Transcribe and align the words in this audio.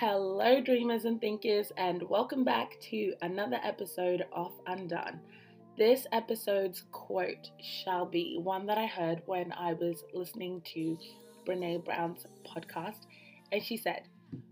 Hello, 0.00 0.60
dreamers 0.60 1.06
and 1.06 1.18
thinkers, 1.22 1.72
and 1.78 2.02
welcome 2.10 2.44
back 2.44 2.78
to 2.82 3.14
another 3.22 3.58
episode 3.62 4.26
of 4.30 4.52
Undone. 4.66 5.18
This 5.78 6.06
episode's 6.12 6.84
quote 6.92 7.50
shall 7.62 8.04
be 8.04 8.38
one 8.42 8.66
that 8.66 8.76
I 8.76 8.84
heard 8.84 9.22
when 9.24 9.54
I 9.54 9.72
was 9.72 10.04
listening 10.12 10.60
to 10.74 10.98
Brene 11.46 11.82
Brown's 11.82 12.26
podcast, 12.46 13.06
and 13.52 13.62
she 13.62 13.78
said, 13.78 14.02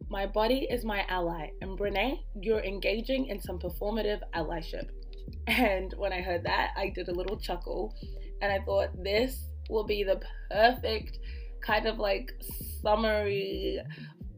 My 0.09 0.25
body 0.25 0.67
is 0.71 0.83
my 0.83 1.05
ally, 1.11 1.51
and 1.61 1.79
Brene, 1.79 2.21
you're 2.41 2.65
engaging 2.65 3.27
in 3.27 3.39
some 3.39 3.59
performative 3.59 4.23
allyship. 4.35 4.89
And 5.47 5.93
when 5.99 6.15
I 6.15 6.23
heard 6.23 6.45
that, 6.45 6.71
I 6.75 6.89
did 6.89 7.09
a 7.09 7.15
little 7.15 7.37
chuckle, 7.37 7.95
and 8.41 8.51
I 8.51 8.65
thought 8.65 9.05
this 9.05 9.45
will 9.69 9.85
be 9.85 10.05
the 10.05 10.23
perfect 10.51 11.19
kind 11.61 11.85
of 11.85 11.99
like 11.99 12.33
summary 12.81 13.83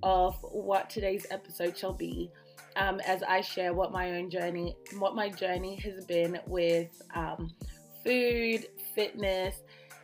of 0.03 0.37
what 0.43 0.91
today's 0.91 1.27
episode 1.31 1.77
shall 1.77 1.95
be 1.95 2.31
um, 2.77 3.01
as 3.01 3.23
I 3.23 3.41
share 3.41 3.73
what 3.73 3.91
my 3.91 4.17
own 4.17 4.31
journey, 4.31 4.77
what 4.99 5.15
my 5.15 5.29
journey 5.29 5.77
has 5.77 6.05
been 6.05 6.39
with 6.47 7.03
um, 7.15 7.51
food, 8.05 8.67
fitness, 8.95 9.63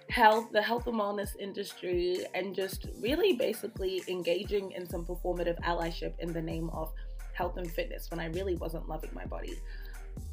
health, 0.09 0.51
the 0.53 0.63
health 0.63 0.87
and 0.87 0.97
wellness 0.97 1.37
industry, 1.39 2.25
and 2.35 2.55
just 2.55 2.87
really 3.01 3.35
basically 3.35 4.03
engaging 4.09 4.73
in 4.73 4.89
some 4.89 5.05
performative 5.05 5.61
allyship 5.63 6.19
in 6.19 6.33
the 6.33 6.43
name 6.43 6.71
of 6.71 6.93
health 7.35 7.57
and 7.57 7.71
fitness 7.71 8.11
when 8.11 8.21
I 8.21 8.27
really 8.29 8.57
wasn't 8.57 8.89
loving 8.89 9.11
my 9.15 9.25
body 9.27 9.59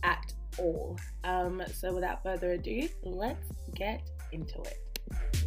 at 0.03 0.33
all. 0.57 0.97
Um, 1.23 1.61
so 1.73 1.93
without 1.93 2.23
further 2.23 2.53
ado, 2.53 2.87
let's 3.03 3.47
get 3.75 4.09
into 4.31 4.61
it. 4.61 5.38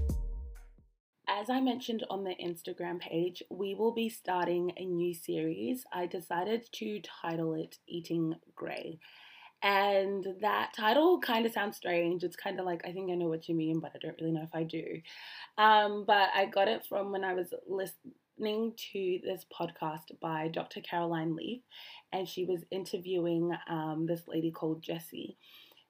As 1.34 1.48
I 1.48 1.60
mentioned 1.60 2.04
on 2.10 2.24
the 2.24 2.34
Instagram 2.34 3.00
page, 3.00 3.42
we 3.48 3.74
will 3.74 3.92
be 3.92 4.10
starting 4.10 4.70
a 4.76 4.84
new 4.84 5.14
series. 5.14 5.82
I 5.90 6.04
decided 6.04 6.68
to 6.72 7.00
title 7.00 7.54
it 7.54 7.78
Eating 7.86 8.34
Grey. 8.54 8.98
And 9.62 10.26
that 10.42 10.74
title 10.76 11.20
kind 11.20 11.46
of 11.46 11.52
sounds 11.52 11.78
strange. 11.78 12.22
It's 12.22 12.36
kind 12.36 12.60
of 12.60 12.66
like, 12.66 12.82
I 12.84 12.92
think 12.92 13.10
I 13.10 13.14
know 13.14 13.28
what 13.28 13.48
you 13.48 13.54
mean, 13.54 13.80
but 13.80 13.92
I 13.94 13.98
don't 13.98 14.20
really 14.20 14.32
know 14.32 14.42
if 14.42 14.54
I 14.54 14.64
do. 14.64 15.00
Um, 15.56 16.04
but 16.06 16.28
I 16.34 16.44
got 16.44 16.68
it 16.68 16.84
from 16.84 17.12
when 17.12 17.24
I 17.24 17.32
was 17.32 17.54
listening 17.66 18.74
to 18.92 19.20
this 19.24 19.46
podcast 19.58 20.20
by 20.20 20.48
Dr. 20.48 20.82
Caroline 20.82 21.34
Leaf, 21.34 21.62
and 22.12 22.28
she 22.28 22.44
was 22.44 22.66
interviewing 22.70 23.56
um, 23.70 24.04
this 24.06 24.28
lady 24.28 24.50
called 24.50 24.82
Jessie. 24.82 25.38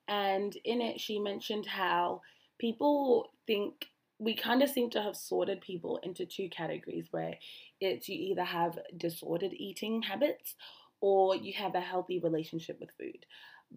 And 0.06 0.56
in 0.64 0.80
it, 0.80 1.00
she 1.00 1.19
mentioned 1.19 1.67
how 1.67 2.20
people 2.61 3.30
think 3.48 3.89
we 4.23 4.37
kind 4.37 4.62
of 4.62 4.70
seem 4.70 4.89
to 4.91 5.03
have 5.03 5.17
sorted 5.17 5.61
people 5.61 5.98
into 6.05 6.25
two 6.25 6.48
categories 6.48 7.09
where 7.11 7.34
it's 7.81 8.09
you 8.09 8.17
either 8.31 8.45
have 8.45 8.79
disordered 8.97 9.53
eating 9.53 10.01
habits 10.01 10.55
or 11.01 11.34
you 11.34 11.53
have 11.53 11.75
a 11.75 11.81
healthy 11.81 12.20
relationship 12.20 12.79
with 12.79 12.91
food. 12.97 13.27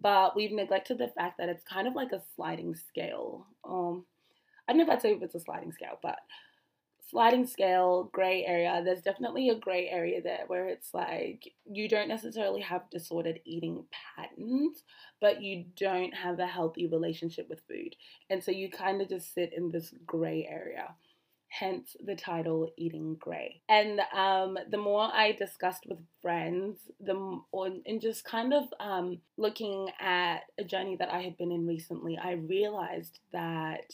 But 0.00 0.36
we've 0.36 0.52
neglected 0.52 0.98
the 0.98 1.08
fact 1.08 1.38
that 1.38 1.48
it's 1.48 1.64
kind 1.64 1.88
of 1.88 1.94
like 1.94 2.12
a 2.12 2.22
sliding 2.36 2.76
scale. 2.76 3.46
Um, 3.64 4.04
I 4.68 4.72
don't 4.72 4.78
know 4.78 4.84
if 4.84 4.90
I'd 4.90 5.02
say 5.02 5.12
if 5.14 5.22
it's 5.22 5.34
a 5.34 5.40
sliding 5.40 5.72
scale, 5.72 5.98
but 6.00 6.18
sliding 7.08 7.46
scale, 7.46 8.10
gray 8.12 8.44
area, 8.44 8.82
there's 8.84 9.02
definitely 9.02 9.48
a 9.48 9.54
gray 9.54 9.88
area 9.88 10.20
there 10.20 10.44
where 10.48 10.68
it's 10.68 10.92
like 10.92 11.52
you 11.70 11.88
don't 11.88 12.08
necessarily 12.08 12.60
have 12.60 12.90
disordered 12.90 13.40
eating 13.44 13.84
patterns, 14.16 14.82
but 15.20 15.40
you 15.40 15.64
don't 15.76 16.14
have 16.14 16.38
a 16.40 16.46
healthy 16.46 16.86
relationship 16.86 17.48
with 17.48 17.60
food. 17.68 17.94
And 18.28 18.42
so 18.42 18.50
you 18.50 18.70
kind 18.70 19.00
of 19.00 19.08
just 19.08 19.32
sit 19.34 19.52
in 19.56 19.70
this 19.70 19.94
gray 20.04 20.46
area 20.50 20.94
hence 21.58 21.96
the 22.04 22.14
title 22.14 22.70
Eating 22.76 23.16
Grey. 23.18 23.62
And 23.68 24.00
um, 24.14 24.58
the 24.70 24.78
more 24.78 25.10
I 25.12 25.32
discussed 25.32 25.84
with 25.86 25.98
friends, 26.20 26.78
the 27.00 27.40
or 27.52 27.70
and 27.86 28.00
just 28.00 28.24
kind 28.24 28.52
of 28.52 28.64
um, 28.80 29.18
looking 29.36 29.88
at 30.00 30.40
a 30.58 30.64
journey 30.64 30.96
that 30.96 31.12
I 31.12 31.20
had 31.20 31.36
been 31.36 31.52
in 31.52 31.66
recently, 31.66 32.18
I 32.22 32.32
realized 32.32 33.20
that 33.32 33.92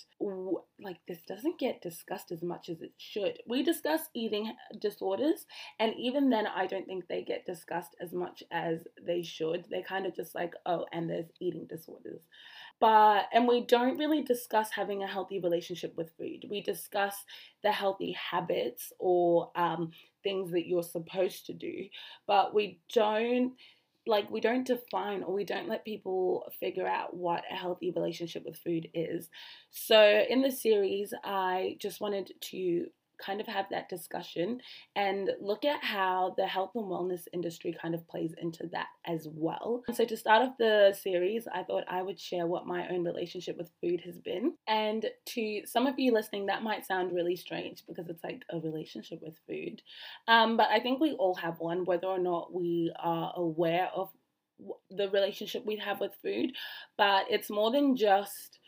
like 0.81 0.99
this 1.07 1.23
doesn't 1.27 1.59
get 1.59 1.83
discussed 1.83 2.33
as 2.33 2.43
much 2.43 2.69
as 2.69 2.83
it 2.83 2.93
should. 2.99 3.39
We 3.47 3.63
discuss 3.63 4.01
eating 4.15 4.53
disorders, 4.81 5.47
and 5.79 5.95
even 5.97 6.31
then, 6.31 6.47
I 6.47 6.67
don't 6.67 6.87
think 6.87 7.07
they 7.07 7.23
get 7.23 7.47
discussed 7.47 7.97
as 8.01 8.13
much 8.13 8.43
as 8.51 8.87
they 9.05 9.23
should. 9.23 9.67
They're 9.71 9.83
kind 9.83 10.07
of 10.07 10.15
just 10.15 10.35
like, 10.35 10.55
oh, 10.67 10.87
and 10.93 11.09
there's 11.09 11.31
eating 11.41 11.67
disorders 11.69 12.23
but 12.83 13.29
and 13.33 13.47
we 13.47 13.61
don't 13.61 13.97
really 13.97 14.23
discuss 14.23 14.73
having 14.73 15.05
a 15.05 15.07
healthy 15.07 15.39
relationship 15.39 15.97
with 15.97 16.11
food. 16.19 16.47
We 16.51 16.61
discuss 16.63 17.15
the 17.63 17.71
healthy 17.71 18.11
habits 18.11 18.93
or 18.99 19.53
um, 19.55 19.93
things 20.25 20.51
that 20.51 20.67
you're 20.67 20.83
supposed 20.83 21.47
to 21.47 21.53
do 21.53 21.85
but 22.27 22.53
we 22.53 22.81
don't 22.93 23.53
like 24.05 24.29
we 24.33 24.41
don't 24.41 24.67
define 24.67 25.23
or 25.23 25.33
we 25.33 25.45
don't 25.45 25.69
let 25.69 25.85
people 25.85 26.45
figure 26.59 26.89
out 26.89 27.15
what 27.15 27.45
a 27.49 27.55
healthy 27.55 27.93
relationship 27.93 28.45
with 28.45 28.59
food 28.59 28.89
is. 28.95 29.31
So 29.71 30.25
in 30.29 30.43
the 30.43 30.51
series 30.51 31.15
i 31.23 31.77
just 31.81 32.01
wanted 32.01 32.33
to 32.51 32.87
kind 33.25 33.41
of 33.41 33.47
have 33.47 33.67
that 33.71 33.89
discussion 33.89 34.61
and 34.97 35.31
look 35.41 35.65
at 35.65 35.83
how 35.83 36.35
the 36.37 36.47
health 36.47 36.73
and 36.75 36.85
wellness 36.85 37.27
industry 37.33 37.77
kind 37.81 37.95
of 37.95 38.07
plays 38.09 38.35
into 38.41 38.67
that 38.73 38.89
as 39.07 39.29
well. 39.31 39.83
So, 39.93 40.05
to 40.05 40.17
start 40.17 40.43
off 40.43 40.59
the 40.59 40.97
series, 41.01 41.47
I 41.53 41.63
thought 41.63 41.85
I 41.89 42.03
would 42.03 42.19
share 42.19 42.47
what 42.47 42.67
my 42.67 42.89
own 42.89 43.05
relationship 43.05 43.57
with 43.57 43.71
food 43.81 44.01
has 44.05 44.19
been. 44.19 44.55
And 44.67 45.07
to 45.27 45.63
some 45.67 45.87
of 45.87 45.99
you 45.99 46.13
listening, 46.13 46.47
that 46.47 46.63
might 46.63 46.87
sound 46.87 47.13
really 47.13 47.37
strange 47.37 47.85
because 47.87 48.09
it's 48.09 48.25
like 48.25 48.43
a 48.51 48.59
relationship 48.59 49.21
with 49.23 49.37
food. 49.47 49.83
Um, 50.29 50.57
but 50.57 50.69
I 50.71 50.81
think 50.81 51.01
we 51.01 51.13
all 51.13 51.35
have 51.37 51.59
one, 51.59 51.85
whether 51.85 52.07
or 52.07 52.19
not 52.19 52.53
we 52.53 52.93
are 52.99 53.33
aware 53.37 53.91
of 53.95 54.11
the 54.91 55.09
relationship 55.11 55.65
we 55.65 55.77
have 55.77 56.01
with 56.01 56.13
food. 56.23 56.53
But 56.97 57.27
it's 57.31 57.51
more 57.51 57.71
than 57.71 57.97
just 57.97 58.59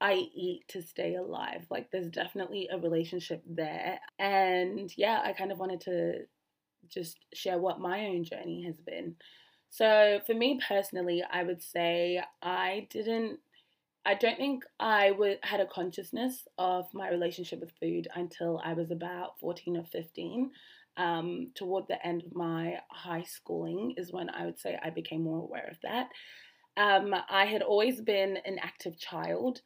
I 0.00 0.14
eat 0.14 0.64
to 0.68 0.82
stay 0.82 1.16
alive. 1.16 1.66
Like 1.70 1.90
there's 1.90 2.10
definitely 2.10 2.68
a 2.70 2.78
relationship 2.78 3.42
there. 3.46 3.98
And 4.18 4.92
yeah, 4.96 5.20
I 5.24 5.32
kind 5.32 5.52
of 5.52 5.58
wanted 5.58 5.80
to 5.82 6.20
just 6.88 7.18
share 7.34 7.58
what 7.58 7.80
my 7.80 8.06
own 8.06 8.24
journey 8.24 8.64
has 8.64 8.76
been. 8.80 9.16
So 9.70 10.20
for 10.26 10.34
me 10.34 10.60
personally, 10.66 11.22
I 11.30 11.42
would 11.42 11.62
say 11.62 12.22
I 12.42 12.86
didn't 12.90 13.40
I 14.06 14.14
don't 14.14 14.38
think 14.38 14.64
I 14.80 15.10
would 15.10 15.38
had 15.42 15.60
a 15.60 15.66
consciousness 15.66 16.46
of 16.56 16.86
my 16.94 17.10
relationship 17.10 17.60
with 17.60 17.72
food 17.78 18.08
until 18.14 18.60
I 18.64 18.72
was 18.72 18.90
about 18.90 19.38
14 19.40 19.76
or 19.76 19.84
15. 19.84 20.50
Um, 20.96 21.52
toward 21.54 21.86
the 21.86 22.04
end 22.04 22.24
of 22.24 22.34
my 22.34 22.80
high 22.90 23.22
schooling 23.22 23.94
is 23.96 24.12
when 24.12 24.30
I 24.30 24.46
would 24.46 24.58
say 24.58 24.76
I 24.82 24.90
became 24.90 25.22
more 25.22 25.38
aware 25.38 25.68
of 25.70 25.78
that. 25.82 26.08
Um, 26.78 27.14
I 27.28 27.44
had 27.44 27.62
always 27.62 28.00
been 28.00 28.38
an 28.46 28.58
active 28.62 28.98
child, 28.98 29.60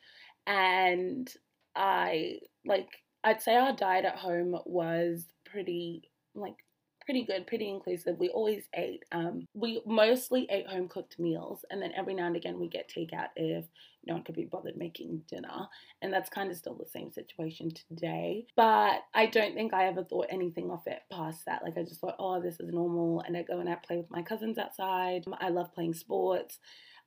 and 0.47 1.31
I 1.77 2.39
like 2.65 2.89
I'd 3.23 3.43
say 3.43 3.55
our 3.55 3.77
diet 3.77 4.05
at 4.05 4.17
home 4.17 4.57
was 4.65 5.27
pretty 5.45 6.11
like 6.35 6.57
pretty 7.05 7.25
good, 7.25 7.47
pretty 7.47 7.69
inclusive. 7.69 8.19
We 8.19 8.31
always 8.31 8.69
ate. 8.75 9.05
Um, 9.13 9.47
we 9.55 9.83
mostly 9.87 10.47
ate 10.51 10.67
home 10.67 10.89
cooked 10.89 11.19
meals, 11.19 11.65
and 11.71 11.83
then 11.83 11.93
every 11.97 12.15
now 12.15 12.27
and 12.27 12.37
again 12.37 12.59
we 12.59 12.69
get 12.69 12.91
takeout 12.91 13.29
if 13.37 13.67
no 14.07 14.15
one 14.15 14.25
could 14.25 14.35
be 14.35 14.45
bothered 14.45 14.77
making 14.77 15.23
dinner. 15.29 15.69
And 16.01 16.13
that's 16.13 16.31
kind 16.31 16.51
of 16.51 16.57
still 16.57 16.75
the 16.75 16.87
same 16.87 17.13
situation 17.13 17.71
today. 17.71 18.47
But 18.57 19.03
I 19.15 19.27
don't 19.27 19.55
think 19.55 19.75
I 19.75 19.87
ever 19.87 20.03
thought 20.03 20.27
anything 20.31 20.71
of 20.71 20.81
it 20.87 21.03
past 21.11 21.45
that. 21.47 21.63
Like 21.63 21.77
I 21.77 21.83
just 21.83 22.01
thought, 22.01 22.17
oh, 22.19 22.41
this 22.41 22.59
is 22.59 22.73
normal, 22.73 23.21
and 23.21 23.37
I 23.37 23.43
go 23.43 23.61
and 23.61 23.69
I 23.69 23.75
play 23.75 23.99
with 23.99 24.11
my 24.11 24.23
cousins 24.23 24.59
outside. 24.59 25.25
I 25.41 25.51
love 25.51 25.75
playing 25.75 25.95
sports. 25.95 26.59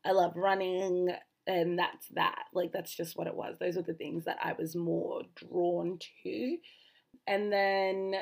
I 0.05 0.11
love 0.11 0.33
running 0.35 1.09
and 1.47 1.77
that's 1.77 2.07
that. 2.15 2.45
Like 2.53 2.71
that's 2.71 2.95
just 2.95 3.17
what 3.17 3.27
it 3.27 3.35
was. 3.35 3.57
Those 3.59 3.77
are 3.77 3.83
the 3.83 3.93
things 3.93 4.25
that 4.25 4.37
I 4.43 4.53
was 4.53 4.75
more 4.75 5.23
drawn 5.35 5.99
to. 6.23 6.57
And 7.27 7.51
then 7.51 8.15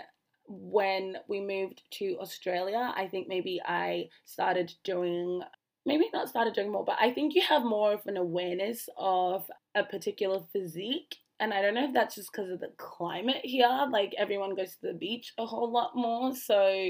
when 0.47 1.17
we 1.27 1.39
moved 1.41 1.81
to 1.91 2.17
Australia, 2.19 2.93
I 2.95 3.07
think 3.07 3.27
maybe 3.27 3.61
I 3.65 4.09
started 4.25 4.73
doing 4.83 5.41
maybe 5.85 6.09
not 6.13 6.29
started 6.29 6.53
doing 6.53 6.71
more, 6.71 6.85
but 6.85 6.97
I 6.99 7.11
think 7.11 7.35
you 7.35 7.41
have 7.41 7.63
more 7.63 7.93
of 7.93 8.01
an 8.05 8.15
awareness 8.15 8.87
of 8.97 9.49
a 9.75 9.83
particular 9.83 10.39
physique. 10.53 11.17
And 11.39 11.53
I 11.53 11.61
don't 11.61 11.73
know 11.73 11.85
if 11.85 11.93
that's 11.93 12.15
just 12.15 12.31
because 12.31 12.49
of 12.49 12.61
the 12.61 12.71
climate 12.77 13.41
here. 13.43 13.87
Like 13.91 14.13
everyone 14.17 14.55
goes 14.55 14.75
to 14.75 14.87
the 14.87 14.93
beach 14.93 15.33
a 15.37 15.45
whole 15.45 15.71
lot 15.71 15.91
more. 15.93 16.33
So, 16.35 16.89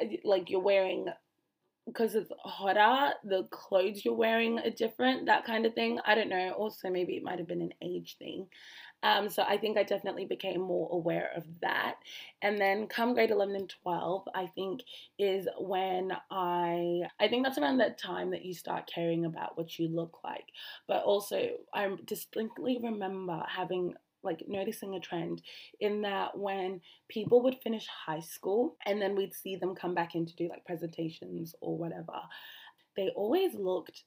uh, 0.00 0.06
like, 0.24 0.48
you're 0.48 0.60
wearing 0.60 1.06
because 1.86 2.14
it's 2.14 2.30
hotter, 2.44 3.14
the 3.24 3.44
clothes 3.50 4.04
you're 4.04 4.14
wearing 4.14 4.58
are 4.60 4.70
different, 4.70 5.26
that 5.26 5.44
kind 5.44 5.66
of 5.66 5.74
thing. 5.74 5.98
I 6.04 6.14
don't 6.14 6.28
know. 6.28 6.50
Also, 6.52 6.90
maybe 6.90 7.16
it 7.16 7.22
might 7.22 7.38
have 7.38 7.48
been 7.48 7.62
an 7.62 7.74
age 7.82 8.16
thing. 8.18 8.46
Um, 9.02 9.30
so 9.30 9.42
I 9.42 9.56
think 9.56 9.78
I 9.78 9.82
definitely 9.82 10.26
became 10.26 10.60
more 10.60 10.88
aware 10.92 11.30
of 11.34 11.44
that. 11.62 11.94
And 12.42 12.60
then 12.60 12.86
come 12.86 13.14
grade 13.14 13.30
11 13.30 13.56
and 13.56 13.74
12, 13.82 14.28
I 14.34 14.46
think 14.46 14.82
is 15.18 15.48
when 15.58 16.12
I, 16.30 17.02
I 17.18 17.28
think 17.28 17.44
that's 17.44 17.58
around 17.58 17.78
that 17.78 17.98
time 17.98 18.30
that 18.32 18.44
you 18.44 18.52
start 18.52 18.90
caring 18.92 19.24
about 19.24 19.56
what 19.56 19.78
you 19.78 19.88
look 19.88 20.18
like. 20.22 20.44
But 20.86 21.02
also, 21.04 21.48
I 21.72 21.88
distinctly 22.04 22.78
remember 22.82 23.42
having 23.48 23.94
like 24.22 24.44
noticing 24.48 24.94
a 24.94 25.00
trend 25.00 25.42
in 25.80 26.02
that 26.02 26.36
when 26.36 26.80
people 27.08 27.42
would 27.42 27.56
finish 27.62 27.86
high 27.86 28.20
school 28.20 28.76
and 28.86 29.00
then 29.00 29.16
we'd 29.16 29.34
see 29.34 29.56
them 29.56 29.74
come 29.74 29.94
back 29.94 30.14
in 30.14 30.26
to 30.26 30.36
do 30.36 30.48
like 30.48 30.64
presentations 30.64 31.54
or 31.60 31.76
whatever, 31.76 32.20
they 32.96 33.10
always 33.16 33.54
looked 33.54 34.04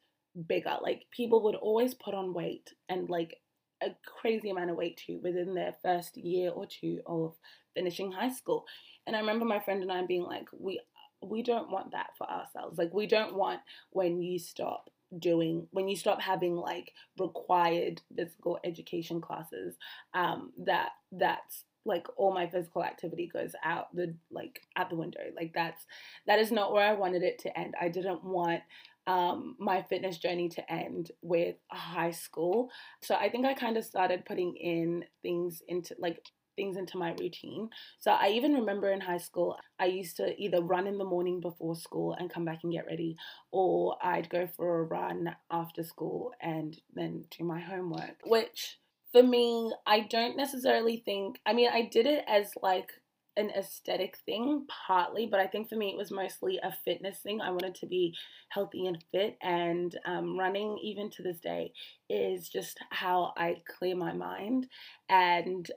bigger. 0.48 0.78
Like 0.82 1.04
people 1.12 1.44
would 1.44 1.56
always 1.56 1.94
put 1.94 2.14
on 2.14 2.34
weight 2.34 2.70
and 2.90 3.10
like 3.10 3.36
a 3.82 3.96
crazy 4.06 4.50
amount 4.50 4.70
of 4.70 4.78
weight 4.78 5.02
too 5.06 5.20
within 5.24 5.54
their 5.54 5.74
first 5.82 6.18
year 6.18 6.52
or 6.52 6.66
two 6.66 7.02
of 7.06 7.36
finishing 7.74 8.12
high 8.12 8.32
school. 8.32 8.66
And 9.06 9.16
I 9.16 9.20
remember 9.20 9.46
my 9.46 9.60
friend 9.60 9.82
and 9.82 9.92
I 9.92 10.06
being 10.06 10.24
like, 10.24 10.48
we 10.58 10.80
we 11.22 11.42
don't 11.42 11.72
want 11.72 11.92
that 11.92 12.10
for 12.18 12.30
ourselves. 12.30 12.78
Like 12.78 12.94
we 12.94 13.08
don't 13.08 13.36
want 13.36 13.62
when 13.92 14.22
you 14.22 14.38
stop 14.40 14.90
doing 15.20 15.68
when 15.72 15.88
you 15.88 15.96
stop 15.96 16.22
having 16.22 16.56
like 16.56 16.94
required 17.20 18.02
physical 18.16 18.60
education 18.64 19.22
classes 19.22 19.76
um 20.14 20.52
that 20.58 20.90
that's 21.12 21.66
like 21.86 22.08
all 22.16 22.34
my 22.34 22.48
physical 22.48 22.84
activity 22.84 23.30
goes 23.32 23.54
out 23.64 23.94
the 23.94 24.16
like 24.32 24.62
out 24.78 24.90
the 24.90 24.96
window 24.96 25.20
like 25.36 25.52
that's 25.54 25.86
that 26.26 26.40
is 26.40 26.52
not 26.52 26.72
where 26.72 26.86
i 26.86 26.94
wanted 26.94 27.24
it 27.24 27.38
to 27.40 27.60
end 27.60 27.74
i 27.80 27.90
didn't 27.90 28.24
want 28.24 28.62
um, 29.06 29.56
my 29.60 29.82
fitness 29.82 30.18
journey 30.18 30.50
to 30.50 30.72
end 30.72 31.12
with 31.22 31.56
high 31.70 32.12
school. 32.12 32.70
So 33.02 33.16
I 33.16 33.30
think 33.30 33.46
I 33.46 33.54
kind 33.54 33.78
of 33.78 33.84
started 33.84 34.26
putting 34.26 34.56
in 34.56 35.04
things 35.22 35.62
into 35.68 35.96
like 36.00 36.26
things 36.56 36.78
into 36.78 36.98
my 36.98 37.12
routine. 37.12 37.70
So 38.00 38.12
I 38.12 38.30
even 38.30 38.54
remember 38.54 38.92
in 38.92 39.02
high 39.02 39.18
school, 39.18 39.58
I 39.80 39.86
used 39.86 40.18
to 40.18 40.40
either 40.42 40.62
run 40.62 40.88
in 40.88 40.98
the 40.98 41.06
morning 41.06 41.40
before 41.40 41.76
school 41.76 42.14
and 42.14 42.30
come 42.30 42.46
back 42.46 42.60
and 42.64 42.72
get 42.72 42.86
ready, 42.86 43.16
or 43.52 43.98
I'd 44.02 44.30
go 44.30 44.48
for 44.48 44.80
a 44.80 44.84
run 44.84 45.36
after 45.52 45.84
school 45.84 46.32
and 46.42 46.80
then 46.94 47.26
do 47.38 47.44
my 47.44 47.60
homework, 47.60 48.18
which 48.26 48.80
for 49.12 49.24
me, 49.24 49.72
I 49.86 50.02
don't 50.02 50.36
necessarily 50.36 50.98
think, 50.98 51.40
I 51.46 51.54
mean, 51.54 51.70
I 51.72 51.84
did 51.84 52.08
it 52.08 52.26
as 52.28 52.52
like 52.62 52.90
an 53.38 53.50
aesthetic 53.58 54.18
thing 54.26 54.66
partly 54.88 55.26
but 55.26 55.40
i 55.40 55.48
think 55.48 55.68
for 55.68 55.76
me 55.76 55.90
it 55.90 55.98
was 55.98 56.12
mostly 56.12 56.60
a 56.62 56.72
fitness 56.86 57.20
thing 57.20 57.42
i 57.42 57.50
wanted 57.50 57.74
to 57.74 57.88
be 57.88 58.16
healthy 58.50 58.86
and 58.86 59.04
fit 59.12 59.38
and 59.42 59.98
um, 60.06 60.38
running 60.38 60.78
even 60.84 61.10
to 61.10 61.24
this 61.24 61.40
day 61.40 61.72
is 62.10 62.48
just 62.48 62.80
how 62.92 63.34
i 63.36 63.56
clear 63.78 63.96
my 63.96 64.14
mind 64.14 64.68
and 65.10 65.72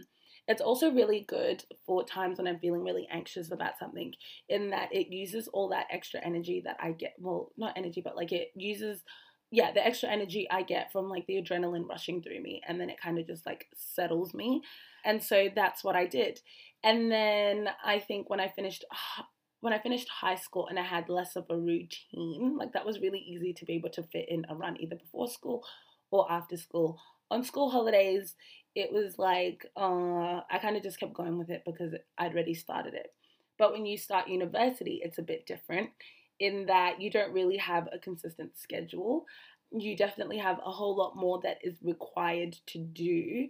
it's 0.48 0.62
also 0.62 0.90
really 0.90 1.24
good 1.28 1.64
for 1.84 2.04
times 2.04 2.38
when 2.38 2.46
i'm 2.46 2.58
feeling 2.58 2.84
really 2.84 3.08
anxious 3.10 3.50
about 3.50 3.78
something 3.78 4.12
in 4.48 4.70
that 4.70 4.88
it 4.92 5.12
uses 5.12 5.48
all 5.48 5.68
that 5.68 5.86
extra 5.90 6.20
energy 6.24 6.62
that 6.64 6.76
i 6.80 6.92
get 6.92 7.14
well 7.18 7.50
not 7.56 7.76
energy 7.76 8.00
but 8.00 8.16
like 8.16 8.32
it 8.32 8.48
uses 8.54 9.02
yeah, 9.50 9.72
the 9.72 9.84
extra 9.84 10.08
energy 10.08 10.48
I 10.50 10.62
get 10.62 10.90
from 10.90 11.08
like 11.08 11.26
the 11.26 11.40
adrenaline 11.40 11.88
rushing 11.88 12.22
through 12.22 12.42
me, 12.42 12.60
and 12.66 12.80
then 12.80 12.90
it 12.90 13.00
kind 13.00 13.18
of 13.18 13.26
just 13.26 13.46
like 13.46 13.66
settles 13.74 14.34
me. 14.34 14.62
And 15.04 15.22
so 15.22 15.48
that's 15.54 15.84
what 15.84 15.94
I 15.94 16.06
did. 16.06 16.40
And 16.82 17.10
then 17.10 17.68
I 17.84 18.00
think 18.00 18.28
when 18.28 18.40
I 18.40 18.48
finished 18.48 18.84
when 19.60 19.72
I 19.72 19.78
finished 19.78 20.08
high 20.08 20.34
school 20.34 20.66
and 20.68 20.78
I 20.78 20.82
had 20.82 21.08
less 21.08 21.36
of 21.36 21.46
a 21.48 21.56
routine, 21.56 22.56
like 22.58 22.72
that 22.72 22.86
was 22.86 23.00
really 23.00 23.20
easy 23.20 23.52
to 23.54 23.64
be 23.64 23.74
able 23.74 23.90
to 23.90 24.02
fit 24.02 24.28
in 24.28 24.44
a 24.48 24.54
run 24.54 24.76
either 24.80 24.96
before 24.96 25.28
school 25.28 25.64
or 26.10 26.30
after 26.30 26.56
school. 26.56 27.00
On 27.30 27.42
school 27.42 27.70
holidays, 27.70 28.36
it 28.76 28.92
was 28.92 29.18
like 29.18 29.66
uh, 29.76 30.42
I 30.50 30.58
kind 30.60 30.76
of 30.76 30.82
just 30.82 31.00
kept 31.00 31.14
going 31.14 31.38
with 31.38 31.50
it 31.50 31.62
because 31.66 31.94
I'd 32.18 32.32
already 32.32 32.54
started 32.54 32.94
it. 32.94 33.12
But 33.58 33.72
when 33.72 33.86
you 33.86 33.96
start 33.96 34.28
university, 34.28 35.00
it's 35.02 35.18
a 35.18 35.22
bit 35.22 35.46
different 35.46 35.90
in 36.38 36.66
that 36.66 37.00
you 37.00 37.10
don't 37.10 37.32
really 37.32 37.56
have 37.56 37.88
a 37.90 37.98
consistent 37.98 38.58
schedule. 38.58 39.24
You 39.72 39.96
definitely 39.96 40.36
have 40.38 40.58
a 40.58 40.70
whole 40.70 40.94
lot 40.94 41.16
more 41.16 41.40
that 41.42 41.56
is 41.62 41.78
required 41.82 42.54
to 42.66 42.78
do. 42.78 43.48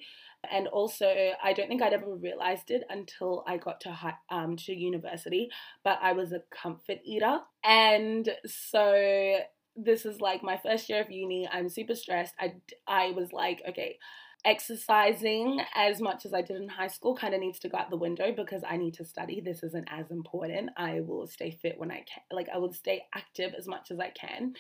And 0.51 0.69
also 0.69 1.33
i 1.43 1.53
don't 1.53 1.67
think 1.67 1.83
i'd 1.83 1.93
ever 1.93 2.15
realized 2.15 2.71
it 2.71 2.85
until 2.89 3.43
i 3.49 3.57
got 3.57 3.81
to 3.81 3.91
high, 3.91 4.15
um, 4.31 4.55
to 4.59 4.73
university 4.73 5.51
but 5.83 5.99
i 6.01 6.13
was 6.13 6.31
a 6.33 6.43
comfort 6.53 6.99
eater. 7.05 7.41
And 7.65 8.31
so 8.47 9.39
this 9.75 10.07
is 10.07 10.21
like 10.21 10.43
my 10.43 10.57
first 10.57 10.89
year 10.89 11.03
of 11.03 11.11
uni. 11.11 11.49
I'm 11.51 11.69
super 11.69 11.97
stressed. 11.97 12.35
I 12.39 12.55
i 12.87 13.11
was 13.11 13.33
like 13.33 13.61
okay 13.69 13.99
exercising 14.45 15.61
as 15.75 16.01
much 16.01 16.25
as 16.25 16.33
I 16.33 16.41
did 16.41 16.61
in 16.61 16.69
high 16.69 16.87
school 16.87 17.17
kind 17.17 17.35
of 17.35 17.41
needs 17.41 17.59
to 17.61 17.69
go 17.69 17.79
out 17.79 17.91
the 17.91 17.97
window 17.97 18.33
because 18.33 18.63
I 18.69 18.77
need 18.77 18.95
to 18.95 19.05
study. 19.05 19.41
This 19.41 19.63
isn't 19.63 19.89
as 19.91 20.11
important. 20.11 20.71
I 20.77 21.01
will 21.01 21.27
stay 21.27 21.51
fit 21.51 21.79
when 21.79 21.91
I 21.91 22.05
can. 22.05 22.23
Like 22.31 22.49
I 22.53 22.59
will 22.59 22.73
stay 22.73 23.05
active 23.15 23.55
as 23.59 23.67
much 23.67 23.91
as 23.91 23.99
I 23.99 24.11
can. 24.11 24.55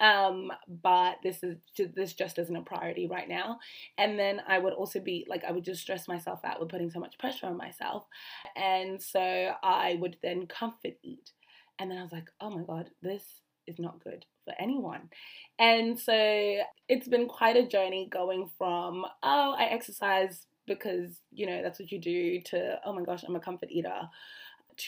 Um, 0.00 0.52
but 0.68 1.16
this 1.22 1.42
is 1.42 1.56
this 1.94 2.12
just 2.12 2.38
isn't 2.38 2.54
a 2.54 2.62
priority 2.62 3.08
right 3.08 3.28
now. 3.28 3.58
And 3.98 4.18
then 4.18 4.40
I 4.46 4.58
would 4.58 4.74
also 4.74 5.00
be 5.00 5.26
like 5.28 5.44
I 5.44 5.52
would 5.52 5.64
just 5.64 5.82
stress 5.82 6.06
myself 6.06 6.40
out 6.44 6.60
with 6.60 6.68
putting 6.68 6.90
so 6.90 7.00
much 7.00 7.18
pressure 7.18 7.46
on 7.46 7.56
myself. 7.56 8.06
And 8.56 9.02
so 9.02 9.52
I 9.62 9.96
would 10.00 10.16
then 10.22 10.46
comfort 10.46 10.94
eat. 11.02 11.32
And 11.78 11.90
then 11.90 11.98
I 11.98 12.02
was 12.02 12.12
like, 12.12 12.30
"Oh 12.40 12.50
my 12.50 12.62
god, 12.62 12.90
this 13.02 13.24
is 13.66 13.78
not 13.78 14.04
good 14.04 14.24
for 14.44 14.54
anyone. 14.58 15.08
And 15.58 15.98
so 15.98 16.56
it's 16.88 17.08
been 17.08 17.28
quite 17.28 17.56
a 17.56 17.66
journey 17.66 18.08
going 18.10 18.50
from, 18.58 19.04
oh, 19.22 19.54
I 19.58 19.64
exercise 19.64 20.46
because, 20.66 21.20
you 21.32 21.46
know, 21.46 21.62
that's 21.62 21.80
what 21.80 21.92
you 21.92 22.00
do, 22.00 22.40
to, 22.46 22.78
oh 22.84 22.92
my 22.92 23.02
gosh, 23.02 23.24
I'm 23.26 23.36
a 23.36 23.40
comfort 23.40 23.70
eater. 23.70 24.08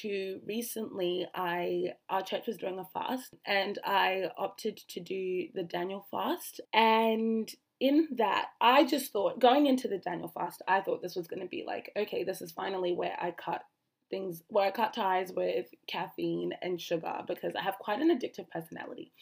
To 0.00 0.40
recently, 0.46 1.26
I 1.34 1.88
our 2.08 2.22
church 2.22 2.46
was 2.46 2.56
doing 2.56 2.78
a 2.78 2.84
fast, 2.98 3.34
and 3.44 3.78
I 3.84 4.30
opted 4.38 4.78
to 4.88 5.00
do 5.00 5.48
the 5.54 5.62
Daniel 5.62 6.06
fast. 6.10 6.62
And 6.72 7.52
in 7.80 8.08
that, 8.16 8.46
I 8.62 8.86
just 8.86 9.12
thought 9.12 9.40
going 9.40 9.66
into 9.66 9.86
the 9.88 9.98
Daniel 9.98 10.28
fast, 10.28 10.62
I 10.66 10.80
thought 10.80 11.02
this 11.02 11.16
was 11.16 11.26
going 11.26 11.42
to 11.42 11.48
be 11.48 11.64
like, 11.66 11.92
okay, 11.98 12.24
this 12.24 12.40
is 12.40 12.50
finally 12.50 12.94
where 12.94 13.14
I 13.20 13.32
cut 13.32 13.62
things, 14.08 14.42
where 14.48 14.66
I 14.66 14.70
cut 14.70 14.94
ties 14.94 15.32
with 15.36 15.66
caffeine 15.86 16.52
and 16.62 16.80
sugar 16.80 17.18
because 17.26 17.54
I 17.54 17.62
have 17.62 17.78
quite 17.78 18.00
an 18.00 18.16
addictive 18.16 18.48
personality. 18.48 19.12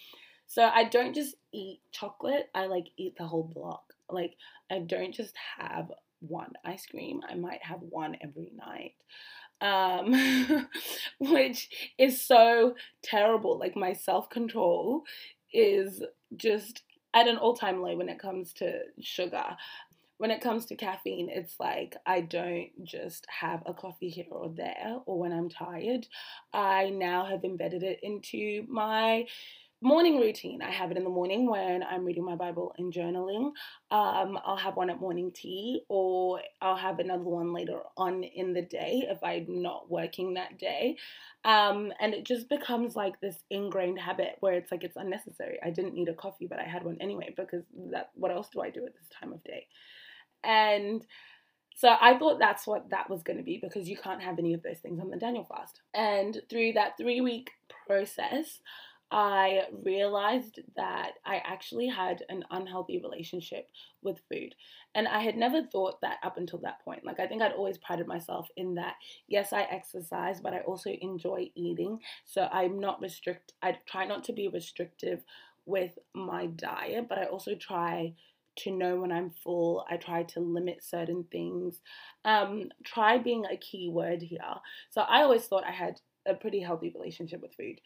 So 0.47 0.65
I 0.65 0.85
don't 0.85 1.15
just 1.15 1.35
eat 1.53 1.81
chocolate, 1.93 2.51
I 2.55 2.67
like 2.67 2.89
eat 2.97 3.17
the 3.17 3.27
whole 3.27 3.51
block. 3.55 3.95
Like 4.11 4.35
I 4.71 4.81
don't 4.81 5.15
just 5.15 5.35
have 5.59 5.91
one 6.21 6.53
ice 6.65 6.87
cream, 6.87 7.21
I 7.29 7.35
might 7.35 7.63
have 7.63 7.81
one 7.81 8.17
every 8.21 8.53
night. 8.57 8.95
Um, 9.61 10.67
which 11.21 11.69
is 11.97 12.21
so 12.21 12.75
terrible. 13.03 13.59
Like 13.59 13.77
my 13.77 13.93
self 13.93 14.29
control 14.29 15.05
is 15.53 16.03
just 16.37 16.83
at 17.15 17.29
an 17.29 17.37
all 17.37 17.55
time 17.55 17.81
low 17.81 17.97
when 17.97 18.09
it 18.09 18.19
comes 18.19 18.53
to 18.55 18.81
sugar. 19.01 19.57
When 20.19 20.31
it 20.31 20.41
comes 20.41 20.67
to 20.67 20.77
caffeine, 20.77 21.29
it's 21.29 21.59
like 21.59 21.97
I 22.07 22.21
don't 22.21 22.71
just 22.85 23.27
have 23.29 23.63
a 23.67 23.75
coffee 23.75 24.09
here 24.09 24.27
or 24.31 24.51
there, 24.51 24.99
or 25.05 25.19
when 25.19 25.33
I'm 25.33 25.49
tired. 25.49 26.07
I 26.53 26.91
now 26.91 27.25
have 27.25 27.43
embedded 27.45 27.83
it 27.83 27.99
into 28.03 28.65
my 28.69 29.27
morning 29.83 30.21
routine. 30.21 30.63
I 30.63 30.71
have 30.71 30.91
it 30.91 30.97
in 30.97 31.05
the 31.05 31.11
morning 31.11 31.51
when 31.51 31.83
I'm 31.83 32.05
reading 32.05 32.25
my 32.25 32.37
Bible 32.37 32.75
and 32.79 32.93
journaling. 32.93 33.53
Um, 33.91 34.39
I'll 34.45 34.57
have 34.57 34.77
one 34.77 34.91
at 34.91 35.01
morning 35.01 35.33
tea, 35.35 35.83
or 35.89 36.41
I'll 36.61 36.77
have 36.77 36.99
another 36.99 37.25
one 37.25 37.53
later 37.53 37.81
on 37.97 38.23
in 38.25 38.53
the 38.53 38.63
day 38.63 39.05
if 39.09 39.23
I'm 39.23 39.63
not 39.63 39.91
working 39.91 40.35
that 40.35 40.59
day. 40.59 40.97
Um, 41.45 41.93
and 42.01 42.15
it 42.15 42.25
just 42.25 42.49
becomes 42.49 42.95
like 42.95 43.21
this 43.21 43.37
ingrained 43.51 43.99
habit 43.99 44.37
where 44.41 44.55
it's 44.55 44.71
like 44.71 44.85
it's 44.85 44.97
unnecessary. 44.97 45.59
I 45.63 45.71
didn't 45.71 45.95
need 45.95 46.09
a 46.09 46.15
coffee, 46.15 46.47
but 46.47 46.61
I 46.61 46.65
had 46.65 46.85
one 46.85 46.99
anyway 47.01 47.35
because 47.37 47.65
that. 47.91 48.11
What 48.15 48.31
else 48.31 48.49
do 48.53 48.61
I 48.61 48.71
do 48.71 48.87
at 48.87 48.95
this 48.95 49.09
time 49.21 49.33
of 49.33 49.43
day? 49.43 49.67
And 50.45 51.05
so 51.75 51.97
I 52.01 52.19
thought 52.19 52.39
that's 52.39 52.67
what 52.67 52.91
that 52.91 53.11
was 53.11 53.23
going 53.23 53.39
to 53.39 53.43
be 53.43 53.59
because 53.61 53.89
you 53.89 53.97
can't 53.97 54.23
have 54.23 54.39
any 54.39 54.55
of 54.55 54.63
those 54.63 54.79
things 54.79 55.01
on 55.01 55.11
the 55.11 55.17
Daniel 55.17 55.45
fast. 55.45 55.81
And 55.95 56.41
through 56.49 56.75
that 56.75 56.97
three 56.97 57.21
week 57.21 57.51
process, 57.87 58.61
I 59.13 59.65
realized 59.85 60.61
that 60.75 61.13
I 61.27 61.43
actually 61.45 61.87
had 61.87 62.25
an 62.31 62.45
unhealthy 62.51 62.99
relationship 62.99 63.69
with 64.03 64.23
food. 64.31 64.55
And 64.95 65.07
I 65.07 65.21
had 65.21 65.37
never 65.37 65.63
thought 65.63 66.01
that 66.01 66.17
up 66.23 66.39
until 66.39 66.61
that 66.61 66.83
point. 66.83 67.05
Like, 67.05 67.21
I 67.21 67.27
think 67.27 67.43
I'd 67.43 67.53
always 67.53 67.77
prided 67.77 68.07
myself 68.07 68.49
in 68.57 68.75
that, 68.77 68.95
yes, 69.29 69.53
I 69.53 69.63
exercise, 69.65 70.41
but 70.41 70.55
I 70.55 70.61
also 70.61 70.91
enjoy 71.03 71.51
eating. 71.55 71.99
So 72.25 72.49
I'm 72.51 72.81
not 72.81 73.03
restrict, 73.03 73.53
I 73.63 73.77
try 73.87 74.07
not 74.07 74.25
to 74.25 74.33
be 74.33 74.49
restrictive 74.49 75.23
with 75.67 75.99
my 76.15 76.47
diet, 76.47 77.07
but 77.07 77.19
I 77.19 77.25
also 77.25 77.55
try 77.55 78.15
to 78.61 78.71
know 78.71 78.97
when 78.97 79.13
I'm 79.13 79.31
full. 79.31 79.85
I 79.91 79.99
try 79.99 80.23
to 80.23 80.41
limit 80.41 80.83
certain 80.83 81.27
things. 81.31 81.81
Um, 82.25 82.71
try 82.83 83.19
being 83.19 83.45
a 83.45 83.59
key 83.59 83.91
word 83.91 84.23
here. 84.23 84.41
So 84.89 85.03
I 85.03 85.21
always 85.21 85.45
thought 85.45 85.65
I 85.67 85.73
had 85.73 86.01
a 86.25 86.35
pretty 86.35 86.61
healthy 86.61 86.91
relationship 86.95 87.43
with 87.43 87.55
food 87.55 87.81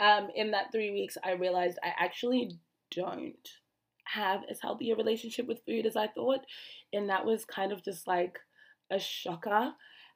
um, 0.00 0.28
in 0.34 0.50
that 0.52 0.72
three 0.72 0.90
weeks, 0.90 1.16
I 1.22 1.32
realized 1.32 1.78
I 1.82 1.92
actually 1.98 2.58
don't 2.90 3.48
have 4.04 4.40
as 4.50 4.60
healthy 4.60 4.90
a 4.90 4.96
relationship 4.96 5.46
with 5.46 5.64
food 5.66 5.86
as 5.86 5.96
I 5.96 6.08
thought. 6.08 6.40
And 6.92 7.08
that 7.10 7.24
was 7.24 7.44
kind 7.44 7.72
of 7.72 7.84
just 7.84 8.06
like 8.06 8.38
a 8.90 8.98
shocker. 8.98 9.72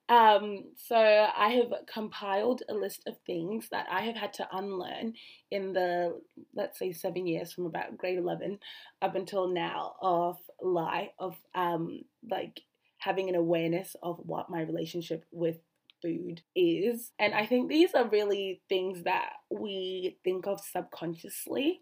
Um, 0.08 0.64
so 0.76 0.96
I 0.96 1.48
have 1.50 1.72
compiled 1.92 2.62
a 2.68 2.74
list 2.74 3.04
of 3.06 3.16
things 3.26 3.68
that 3.70 3.86
I 3.90 4.02
have 4.02 4.16
had 4.16 4.34
to 4.34 4.48
unlearn 4.52 5.14
in 5.50 5.72
the, 5.72 6.20
let's 6.54 6.78
say, 6.78 6.92
seven 6.92 7.26
years 7.26 7.52
from 7.52 7.66
about 7.66 7.96
grade 7.96 8.18
11 8.18 8.58
up 9.00 9.14
until 9.14 9.48
now 9.48 9.94
of 10.02 10.38
lie, 10.60 11.10
of 11.18 11.36
um, 11.54 12.02
like 12.28 12.60
having 12.98 13.28
an 13.28 13.34
awareness 13.34 13.96
of 14.02 14.18
what 14.18 14.50
my 14.50 14.60
relationship 14.60 15.24
with 15.30 15.56
food 16.04 16.42
is. 16.54 17.12
And 17.18 17.34
I 17.34 17.46
think 17.46 17.68
these 17.68 17.94
are 17.94 18.08
really 18.08 18.60
things 18.68 19.02
that 19.04 19.30
we 19.50 20.18
think 20.22 20.46
of 20.46 20.60
subconsciously 20.60 21.80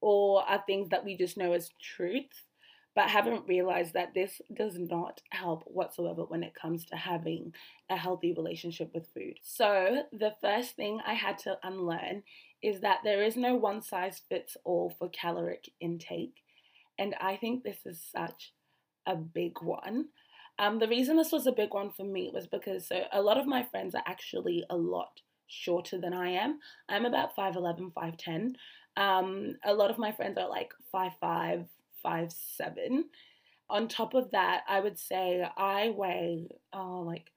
or 0.00 0.42
are 0.48 0.64
things 0.66 0.88
that 0.90 1.04
we 1.04 1.16
just 1.16 1.36
know 1.36 1.52
as 1.52 1.70
truth, 1.82 2.44
but 2.94 3.10
haven't 3.10 3.46
realized 3.46 3.92
that 3.92 4.14
this 4.14 4.40
does 4.54 4.78
not 4.78 5.20
help 5.30 5.64
whatsoever 5.66 6.24
when 6.24 6.42
it 6.42 6.54
comes 6.54 6.86
to 6.86 6.96
having 6.96 7.52
a 7.90 7.96
healthy 7.96 8.32
relationship 8.32 8.90
with 8.94 9.06
food. 9.12 9.38
So, 9.42 10.02
the 10.12 10.34
first 10.40 10.76
thing 10.76 11.00
I 11.06 11.14
had 11.14 11.38
to 11.40 11.58
unlearn 11.62 12.22
is 12.62 12.80
that 12.80 13.00
there 13.04 13.22
is 13.22 13.36
no 13.36 13.54
one 13.54 13.82
size 13.82 14.22
fits 14.28 14.56
all 14.64 14.94
for 14.98 15.10
caloric 15.10 15.68
intake. 15.80 16.42
And 16.98 17.14
I 17.20 17.36
think 17.36 17.62
this 17.62 17.84
is 17.84 18.02
such 18.14 18.52
a 19.06 19.14
big 19.14 19.60
one. 19.60 20.06
Um, 20.58 20.78
the 20.78 20.88
reason 20.88 21.16
this 21.16 21.32
was 21.32 21.46
a 21.46 21.52
big 21.52 21.74
one 21.74 21.90
for 21.90 22.04
me 22.04 22.30
was 22.32 22.46
because 22.46 22.88
so 22.88 23.02
a 23.12 23.20
lot 23.20 23.38
of 23.38 23.46
my 23.46 23.62
friends 23.62 23.94
are 23.94 24.04
actually 24.06 24.64
a 24.70 24.76
lot 24.76 25.20
shorter 25.46 25.98
than 25.98 26.12
I 26.12 26.30
am. 26.30 26.60
I'm 26.88 27.04
about 27.04 27.36
5'11, 27.36 27.92
5'10. 27.92 28.54
Um, 28.96 29.56
a 29.64 29.74
lot 29.74 29.90
of 29.90 29.98
my 29.98 30.12
friends 30.12 30.38
are 30.38 30.48
like 30.48 30.72
5'5, 30.94 31.66
5'7. 32.04 33.02
On 33.68 33.88
top 33.88 34.14
of 34.14 34.30
that, 34.30 34.62
I 34.68 34.80
would 34.80 34.98
say 34.98 35.46
I 35.56 35.90
weigh, 35.90 36.48
oh, 36.72 37.02
like, 37.04 37.32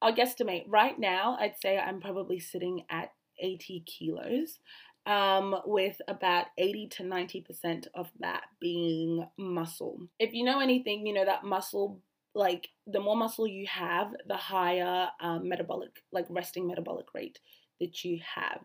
I'll 0.00 0.14
guesstimate 0.14 0.64
right 0.68 0.98
now, 0.98 1.36
I'd 1.40 1.60
say 1.60 1.76
I'm 1.76 2.00
probably 2.00 2.38
sitting 2.38 2.84
at 2.90 3.12
80 3.40 3.84
kilos. 3.86 4.60
Um, 5.06 5.56
with 5.64 6.02
about 6.06 6.46
80 6.58 6.88
to 6.88 7.02
90% 7.02 7.86
of 7.94 8.10
that 8.20 8.42
being 8.60 9.26
muscle. 9.38 10.02
If 10.18 10.34
you 10.34 10.44
know 10.44 10.60
anything, 10.60 11.06
you 11.06 11.14
know 11.14 11.24
that 11.24 11.44
muscle 11.44 12.02
like 12.38 12.68
the 12.86 13.00
more 13.00 13.16
muscle 13.16 13.48
you 13.48 13.66
have, 13.66 14.14
the 14.26 14.36
higher 14.36 15.08
um, 15.20 15.48
metabolic, 15.48 15.90
like 16.12 16.26
resting 16.30 16.68
metabolic 16.68 17.06
rate 17.12 17.40
that 17.80 18.04
you 18.04 18.20
have. 18.36 18.60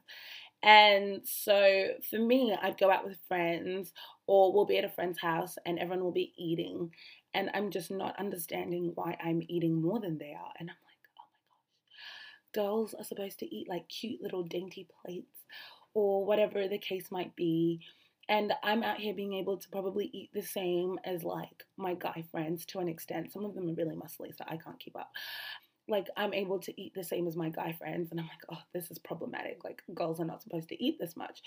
And 0.61 1.21
so 1.25 1.87
for 2.09 2.19
me, 2.19 2.55
I'd 2.61 2.77
go 2.77 2.91
out 2.91 3.03
with 3.03 3.17
friends 3.27 3.91
or 4.27 4.53
we'll 4.53 4.67
be 4.67 4.77
at 4.77 4.85
a 4.85 4.89
friend's 4.89 5.19
house 5.19 5.57
and 5.65 5.79
everyone 5.79 6.03
will 6.03 6.11
be 6.11 6.33
eating. 6.37 6.91
And 7.33 7.49
I'm 7.55 7.71
just 7.71 7.89
not 7.89 8.19
understanding 8.19 8.91
why 8.93 9.17
I'm 9.21 9.41
eating 9.49 9.81
more 9.81 9.99
than 9.99 10.19
they 10.19 10.33
are. 10.33 10.53
And 10.59 10.69
I'm 10.69 10.75
like, 10.85 11.01
oh 11.17 11.25
my 11.33 11.39
gosh, 12.61 12.63
girls 12.63 12.93
are 12.93 13.03
supposed 13.03 13.39
to 13.39 13.53
eat 13.53 13.67
like 13.67 13.89
cute 13.89 14.21
little 14.21 14.43
dainty 14.43 14.87
plates 15.03 15.45
or 15.95 16.25
whatever 16.25 16.67
the 16.67 16.77
case 16.77 17.11
might 17.11 17.35
be 17.35 17.81
and 18.29 18.53
I'm 18.63 18.83
out 18.83 18.99
here 18.99 19.13
being 19.13 19.33
able 19.33 19.57
to 19.57 19.69
probably 19.69 20.09
eat 20.13 20.29
the 20.33 20.41
same 20.41 20.99
as 21.03 21.23
like 21.23 21.63
my 21.77 21.93
guy 21.93 22.23
friends 22.31 22.65
to 22.67 22.79
an 22.79 22.87
extent. 22.87 23.31
Some 23.31 23.45
of 23.45 23.53
them 23.53 23.69
are 23.69 23.73
really 23.73 23.95
muscly, 23.95 24.35
so 24.35 24.45
I 24.47 24.57
can't 24.57 24.79
keep 24.79 24.95
up. 24.95 25.11
Like 25.89 26.07
I'm 26.15 26.33
able 26.33 26.59
to 26.59 26.81
eat 26.81 26.93
the 26.95 27.03
same 27.03 27.27
as 27.27 27.35
my 27.35 27.49
guy 27.49 27.73
friends, 27.73 28.11
and 28.11 28.19
I'm 28.19 28.27
like, 28.27 28.45
oh, 28.51 28.61
this 28.73 28.89
is 28.89 28.99
problematic. 28.99 29.63
Like 29.65 29.81
girls 29.93 30.19
are 30.21 30.25
not 30.25 30.41
supposed 30.41 30.69
to 30.69 30.83
eat 30.83 30.97
this 30.99 31.17
much. 31.17 31.41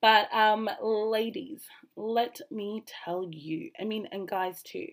But 0.00 0.32
um, 0.34 0.68
ladies, 0.82 1.62
let 1.96 2.40
me 2.50 2.82
tell 3.04 3.28
you. 3.30 3.70
I 3.78 3.84
mean, 3.84 4.08
and 4.10 4.26
guys 4.26 4.62
too. 4.62 4.86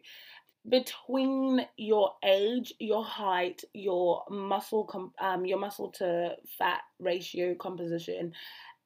Between 0.69 1.65
your 1.77 2.11
age, 2.23 2.73
your 2.79 3.03
height, 3.03 3.63
your 3.73 4.23
muscle, 4.29 5.11
um, 5.19 5.43
your 5.45 5.57
muscle 5.57 5.89
to 5.93 6.35
fat 6.59 6.81
ratio 6.99 7.55
composition, 7.55 8.33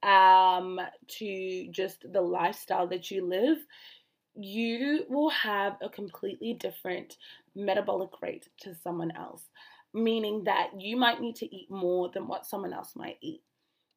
um, 0.06 0.80
to 1.08 1.68
just 1.72 2.06
the 2.12 2.22
lifestyle 2.22 2.88
that 2.88 3.10
you 3.10 3.26
live, 3.26 3.58
you 4.36 5.06
will 5.10 5.30
have 5.30 5.78
a 5.82 5.90
completely 5.90 6.54
different 6.54 7.18
metabolic 7.56 8.10
rate 8.22 8.48
to 8.62 8.76
someone 8.76 9.12
else, 9.12 9.44
meaning 9.94 10.44
that 10.44 10.70
you 10.78 10.96
might 10.96 11.22
need 11.22 11.36
to 11.38 11.56
eat 11.56 11.72
more 11.72 12.12
than 12.14 12.28
what 12.28 12.46
someone 12.46 12.74
else 12.74 12.96
might 12.96 13.18
eat. 13.22 13.42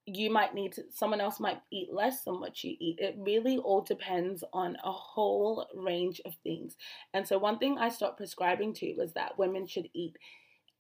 You 0.07 0.31
might 0.31 0.55
need 0.55 0.73
to, 0.73 0.85
someone 0.91 1.21
else 1.21 1.39
might 1.39 1.61
eat 1.71 1.93
less 1.93 2.23
than 2.23 2.41
what 2.41 2.65
you 2.65 2.75
eat. 2.81 2.99
It 2.99 3.17
really 3.19 3.59
all 3.59 3.83
depends 3.83 4.43
on 4.55 4.77
a 4.83 4.93
whole 4.93 5.67
range 5.75 6.23
of 6.25 6.35
things. 6.43 6.77
And 7.13 7.29
so, 7.29 7.37
one 7.37 7.59
thing 7.59 7.77
I 7.77 7.91
stopped 7.91 8.17
prescribing 8.17 8.73
to 8.75 8.95
was 8.95 9.13
that 9.13 9.39
women 9.39 9.67
should 9.67 9.91
eat 9.93 10.17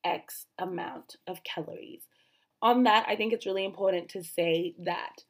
X 0.02 0.47
amount 0.58 1.16
of 1.26 1.44
calories 1.44 2.04
on 2.62 2.85
that, 2.85 3.07
I 3.09 3.17
think 3.17 3.33
it's 3.33 3.47
really 3.47 3.65
important 3.65 4.09
to 4.11 4.23
say 4.23 4.75
that 4.81 5.23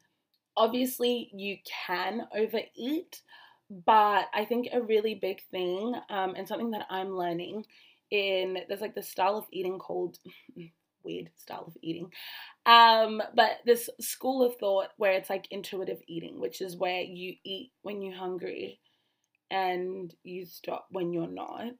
obviously 0.57 1.29
you 1.33 1.57
can 1.87 2.27
overeat, 2.35 3.21
but 3.69 4.27
I 4.33 4.45
think 4.45 4.69
a 4.71 4.81
really 4.81 5.15
big 5.15 5.41
thing 5.51 5.95
um, 6.09 6.33
and 6.35 6.47
something 6.47 6.71
that 6.71 6.87
I'm 6.89 7.15
learning 7.15 7.65
in 8.11 8.57
there's 8.67 8.81
like 8.81 8.95
this 8.95 9.07
style 9.07 9.37
of 9.37 9.45
eating 9.51 9.77
called 9.77 10.17
weird 11.03 11.29
style 11.35 11.65
of 11.67 11.77
eating. 11.81 12.11
Um, 12.65 13.21
but 13.35 13.59
this 13.65 13.89
school 13.99 14.43
of 14.43 14.55
thought 14.57 14.89
where 14.97 15.13
it's 15.13 15.29
like 15.29 15.47
intuitive 15.51 16.01
eating, 16.07 16.39
which 16.39 16.61
is 16.61 16.75
where 16.75 17.01
you 17.01 17.35
eat 17.43 17.71
when 17.81 18.01
you're 18.01 18.17
hungry 18.17 18.79
and 19.51 20.13
you 20.23 20.45
stop 20.45 20.87
when 20.91 21.13
you're 21.13 21.27
not. 21.27 21.73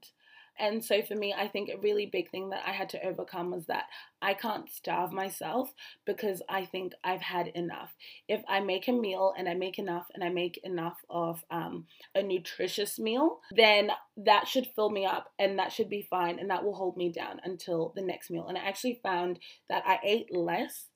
And 0.59 0.83
so 0.83 1.01
for 1.01 1.15
me, 1.15 1.33
I 1.37 1.47
think 1.47 1.69
a 1.69 1.79
really 1.79 2.05
big 2.05 2.29
thing 2.29 2.49
that 2.49 2.63
I 2.65 2.71
had 2.71 2.89
to 2.89 3.05
overcome 3.05 3.51
was 3.51 3.65
that 3.67 3.85
I 4.21 4.33
can't 4.33 4.69
starve 4.69 5.11
myself 5.11 5.73
because 6.05 6.41
I 6.49 6.65
think 6.65 6.93
I've 7.03 7.21
had 7.21 7.47
enough. 7.47 7.95
If 8.27 8.41
I 8.47 8.59
make 8.59 8.87
a 8.87 8.91
meal 8.91 9.33
and 9.37 9.47
I 9.47 9.53
make 9.53 9.79
enough 9.79 10.07
and 10.13 10.23
I 10.23 10.29
make 10.29 10.59
enough 10.63 10.97
of 11.09 11.43
um, 11.49 11.85
a 12.13 12.21
nutritious 12.21 12.99
meal, 12.99 13.39
then 13.55 13.91
that 14.17 14.47
should 14.47 14.67
fill 14.75 14.89
me 14.89 15.05
up 15.05 15.31
and 15.39 15.57
that 15.59 15.71
should 15.71 15.89
be 15.89 16.07
fine 16.09 16.39
and 16.39 16.49
that 16.49 16.63
will 16.63 16.75
hold 16.75 16.97
me 16.97 17.11
down 17.11 17.39
until 17.43 17.93
the 17.95 18.01
next 18.01 18.29
meal. 18.29 18.47
And 18.47 18.57
I 18.57 18.65
actually 18.65 18.99
found 19.01 19.39
that 19.69 19.83
I 19.85 19.99
ate 20.03 20.35
less 20.35 20.87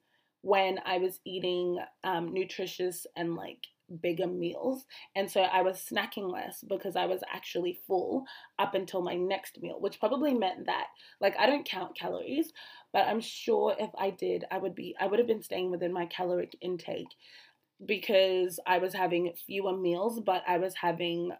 when 0.41 0.79
I 0.85 0.97
was 0.97 1.19
eating 1.25 1.79
um, 2.03 2.33
nutritious 2.33 3.07
and 3.15 3.35
like 3.35 3.67
bigger 4.01 4.27
meals. 4.27 4.85
And 5.15 5.29
so 5.29 5.41
I 5.41 5.61
was 5.61 5.77
snacking 5.77 6.31
less 6.31 6.63
because 6.67 6.95
I 6.95 7.05
was 7.05 7.21
actually 7.31 7.79
full 7.87 8.25
up 8.59 8.73
until 8.73 9.01
my 9.01 9.15
next 9.15 9.61
meal, 9.61 9.79
which 9.79 9.99
probably 9.99 10.33
meant 10.33 10.65
that, 10.65 10.87
like, 11.21 11.35
I 11.37 11.45
don't 11.45 11.67
count 11.67 11.97
calories, 11.97 12.53
but 12.91 13.07
I'm 13.07 13.21
sure 13.21 13.75
if 13.79 13.89
I 13.97 14.09
did, 14.09 14.45
I 14.51 14.57
would 14.57 14.75
be, 14.75 14.95
I 14.99 15.07
would 15.07 15.19
have 15.19 15.27
been 15.27 15.41
staying 15.41 15.71
within 15.71 15.93
my 15.93 16.05
caloric 16.05 16.55
intake 16.61 17.13
because 17.85 18.59
I 18.65 18.77
was 18.77 18.93
having 18.93 19.33
fewer 19.45 19.75
meals, 19.75 20.19
but 20.19 20.43
I 20.47 20.57
was 20.57 20.75
having 20.75 21.31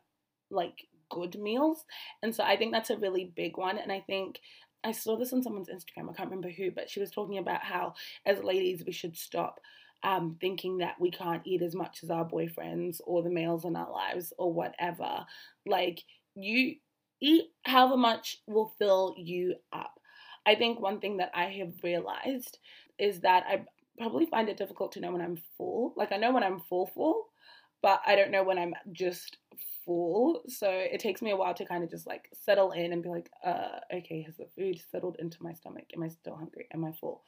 like 0.49 0.87
good 1.09 1.39
meals. 1.39 1.85
And 2.21 2.35
so 2.35 2.43
I 2.43 2.57
think 2.57 2.71
that's 2.71 2.89
a 2.89 2.97
really 2.97 3.31
big 3.35 3.57
one. 3.57 3.77
And 3.77 3.91
I 3.91 4.01
think 4.01 4.39
I 4.83 4.91
saw 4.91 5.17
this 5.17 5.31
on 5.31 5.41
someone's 5.41 5.69
Instagram, 5.69 6.09
I 6.09 6.13
can't 6.13 6.29
remember 6.29 6.49
who, 6.49 6.71
but 6.71 6.89
she 6.89 6.99
was 6.99 7.11
talking 7.11 7.37
about 7.37 7.63
how 7.63 7.93
as 8.25 8.43
ladies 8.43 8.83
we 8.85 8.91
should 8.91 9.15
stop 9.15 9.59
um, 10.03 10.37
thinking 10.41 10.79
that 10.79 10.99
we 10.99 11.11
can't 11.11 11.41
eat 11.45 11.61
as 11.61 11.75
much 11.75 11.99
as 12.03 12.09
our 12.09 12.27
boyfriends 12.27 12.99
or 13.05 13.23
the 13.23 13.29
males 13.29 13.65
in 13.65 13.75
our 13.75 13.91
lives 13.91 14.33
or 14.37 14.51
whatever. 14.51 15.25
Like, 15.65 16.01
you 16.35 16.75
eat 17.21 17.45
however 17.63 17.97
much 17.97 18.37
will 18.47 18.73
fill 18.77 19.15
you 19.17 19.55
up. 19.71 19.99
I 20.45 20.55
think 20.55 20.79
one 20.79 20.99
thing 20.99 21.17
that 21.17 21.31
I 21.33 21.45
have 21.45 21.73
realized 21.83 22.59
is 22.99 23.21
that 23.21 23.45
I 23.47 23.65
probably 23.97 24.25
find 24.25 24.49
it 24.49 24.57
difficult 24.57 24.91
to 24.93 24.99
know 24.99 25.11
when 25.11 25.21
I'm 25.21 25.37
full. 25.57 25.93
Like, 25.95 26.11
I 26.11 26.17
know 26.17 26.33
when 26.33 26.43
I'm 26.43 26.59
full, 26.59 26.87
full, 26.87 27.27
but 27.81 28.01
I 28.05 28.15
don't 28.15 28.31
know 28.31 28.43
when 28.43 28.57
I'm 28.57 28.73
just 28.91 29.37
full. 29.85 30.41
So 30.47 30.69
it 30.69 30.99
takes 30.99 31.21
me 31.21 31.31
a 31.31 31.37
while 31.37 31.53
to 31.53 31.65
kind 31.65 31.83
of 31.83 31.89
just 31.89 32.07
like 32.07 32.29
settle 32.33 32.71
in 32.71 32.91
and 32.91 33.03
be 33.03 33.09
like, 33.09 33.29
uh, 33.45 33.79
okay, 33.93 34.21
has 34.23 34.35
the 34.35 34.47
food 34.57 34.81
settled 34.91 35.17
into 35.19 35.41
my 35.41 35.53
stomach? 35.53 35.85
Am 35.95 36.03
I 36.03 36.09
still 36.09 36.35
hungry? 36.35 36.67
Am 36.73 36.83
I 36.83 36.91
full? 36.91 37.23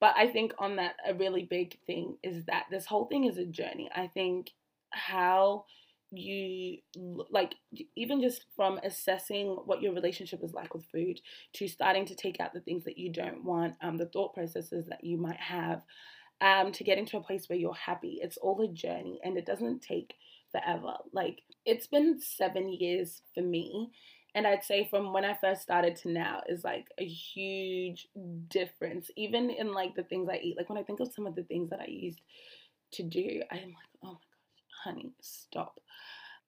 But 0.00 0.14
I 0.16 0.28
think 0.28 0.52
on 0.58 0.76
that, 0.76 0.94
a 1.06 1.14
really 1.14 1.44
big 1.44 1.78
thing 1.86 2.16
is 2.22 2.44
that 2.44 2.66
this 2.70 2.86
whole 2.86 3.06
thing 3.06 3.24
is 3.24 3.36
a 3.38 3.44
journey. 3.44 3.90
I 3.94 4.06
think 4.06 4.50
how 4.90 5.64
you 6.10 6.78
like 7.30 7.54
even 7.94 8.20
just 8.22 8.46
from 8.56 8.78
assessing 8.82 9.48
what 9.66 9.82
your 9.82 9.92
relationship 9.92 10.42
is 10.42 10.54
like 10.54 10.72
with 10.72 10.86
food 10.86 11.20
to 11.52 11.68
starting 11.68 12.06
to 12.06 12.14
take 12.14 12.40
out 12.40 12.54
the 12.54 12.60
things 12.60 12.84
that 12.84 12.96
you 12.96 13.12
don't 13.12 13.44
want 13.44 13.74
um 13.82 13.98
the 13.98 14.06
thought 14.06 14.32
processes 14.32 14.86
that 14.88 15.04
you 15.04 15.18
might 15.18 15.38
have 15.38 15.82
um 16.40 16.72
to 16.72 16.82
get 16.82 16.96
into 16.96 17.18
a 17.18 17.22
place 17.22 17.46
where 17.48 17.58
you're 17.58 17.74
happy 17.74 18.18
it's 18.22 18.38
all 18.38 18.60
a 18.62 18.68
journey 18.68 19.20
and 19.22 19.36
it 19.36 19.44
doesn't 19.44 19.82
take 19.82 20.14
forever 20.50 20.94
like 21.12 21.42
it's 21.66 21.86
been 21.86 22.18
7 22.18 22.72
years 22.72 23.20
for 23.34 23.42
me 23.42 23.90
and 24.34 24.46
I'd 24.46 24.64
say 24.64 24.86
from 24.88 25.12
when 25.12 25.24
I 25.24 25.34
first 25.34 25.62
started 25.62 25.96
to 25.96 26.10
now 26.10 26.42
is 26.48 26.64
like 26.64 26.88
a 26.98 27.04
huge 27.04 28.08
difference, 28.48 29.10
even 29.16 29.50
in 29.50 29.72
like 29.72 29.94
the 29.94 30.02
things 30.02 30.28
I 30.30 30.40
eat. 30.42 30.56
Like 30.56 30.68
when 30.68 30.78
I 30.78 30.82
think 30.82 31.00
of 31.00 31.12
some 31.12 31.26
of 31.26 31.34
the 31.34 31.44
things 31.44 31.70
that 31.70 31.80
I 31.80 31.86
used 31.88 32.20
to 32.92 33.02
do, 33.02 33.42
I'm 33.50 33.58
like, 33.58 33.74
oh 34.02 34.12
my 34.12 34.12
gosh, 34.12 34.84
honey, 34.84 35.12
stop. 35.20 35.80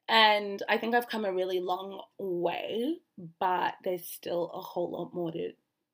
And 0.09 0.63
I 0.69 0.77
think 0.77 0.95
I've 0.95 1.09
come 1.09 1.25
a 1.25 1.33
really 1.33 1.61
long 1.61 2.03
way, 2.19 2.97
but 3.39 3.75
there's 3.85 4.07
still 4.07 4.51
a 4.53 4.61
whole 4.61 4.91
lot 4.91 5.15
more 5.15 5.31
to 5.33 5.53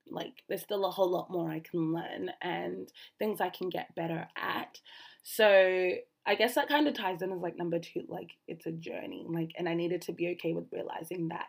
like 0.08 0.44
there's 0.48 0.62
still 0.62 0.84
a 0.84 0.90
whole 0.90 1.10
lot 1.10 1.30
more 1.30 1.50
I 1.50 1.60
can 1.60 1.92
learn 1.92 2.30
and 2.40 2.90
things 3.18 3.40
I 3.40 3.50
can 3.50 3.68
get 3.68 3.94
better 3.94 4.26
at. 4.36 4.80
So 5.22 5.92
I 6.26 6.34
guess 6.34 6.54
that 6.56 6.68
kind 6.68 6.88
of 6.88 6.94
ties 6.94 7.22
in 7.22 7.32
as 7.32 7.40
like 7.40 7.56
number 7.56 7.78
two, 7.78 8.04
like 8.08 8.30
it's 8.48 8.66
a 8.66 8.72
journey. 8.72 9.24
Like 9.28 9.52
and 9.56 9.68
I 9.68 9.74
needed 9.74 10.02
to 10.02 10.12
be 10.12 10.30
okay 10.30 10.52
with 10.52 10.66
realizing 10.72 11.28
that 11.28 11.46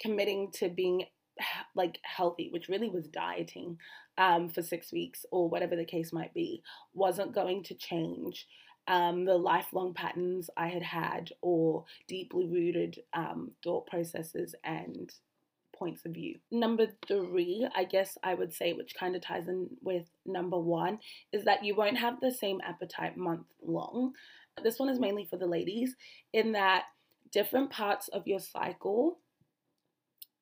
committing 0.00 0.50
to 0.52 0.68
being 0.68 1.04
like 1.74 1.98
healthy, 2.02 2.50
which 2.52 2.68
really 2.68 2.90
was 2.90 3.08
dieting 3.08 3.78
um, 4.16 4.48
for 4.48 4.62
six 4.62 4.92
weeks 4.92 5.24
or 5.30 5.48
whatever 5.48 5.76
the 5.76 5.84
case 5.84 6.12
might 6.12 6.34
be, 6.34 6.62
wasn't 6.92 7.34
going 7.34 7.62
to 7.64 7.74
change 7.74 8.46
um, 8.88 9.24
the 9.24 9.36
lifelong 9.36 9.94
patterns 9.94 10.48
I 10.56 10.68
had 10.68 10.82
had 10.82 11.30
or 11.42 11.84
deeply 12.08 12.46
rooted 12.46 12.98
um, 13.12 13.52
thought 13.62 13.86
processes 13.86 14.54
and 14.64 15.12
points 15.78 16.04
of 16.04 16.12
view. 16.12 16.36
Number 16.50 16.86
three, 17.06 17.68
I 17.74 17.84
guess 17.84 18.18
I 18.22 18.34
would 18.34 18.52
say, 18.52 18.72
which 18.72 18.94
kind 18.98 19.14
of 19.16 19.22
ties 19.22 19.48
in 19.48 19.68
with 19.82 20.08
number 20.26 20.58
one, 20.58 20.98
is 21.32 21.44
that 21.44 21.64
you 21.64 21.74
won't 21.74 21.98
have 21.98 22.20
the 22.20 22.32
same 22.32 22.60
appetite 22.64 23.16
month 23.16 23.46
long. 23.62 24.12
This 24.62 24.78
one 24.78 24.88
is 24.88 24.98
mainly 24.98 25.24
for 25.24 25.36
the 25.36 25.46
ladies, 25.46 25.94
in 26.32 26.52
that 26.52 26.84
different 27.32 27.70
parts 27.70 28.08
of 28.08 28.26
your 28.26 28.40
cycle 28.40 29.18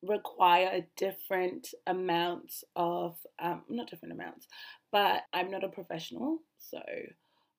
require 0.03 0.85
different 0.95 1.69
amounts 1.87 2.63
of 2.75 3.17
um, 3.39 3.63
not 3.67 3.89
different 3.89 4.13
amounts 4.13 4.47
but 4.91 5.23
i'm 5.33 5.49
not 5.49 5.63
a 5.63 5.69
professional 5.69 6.37
so 6.59 6.79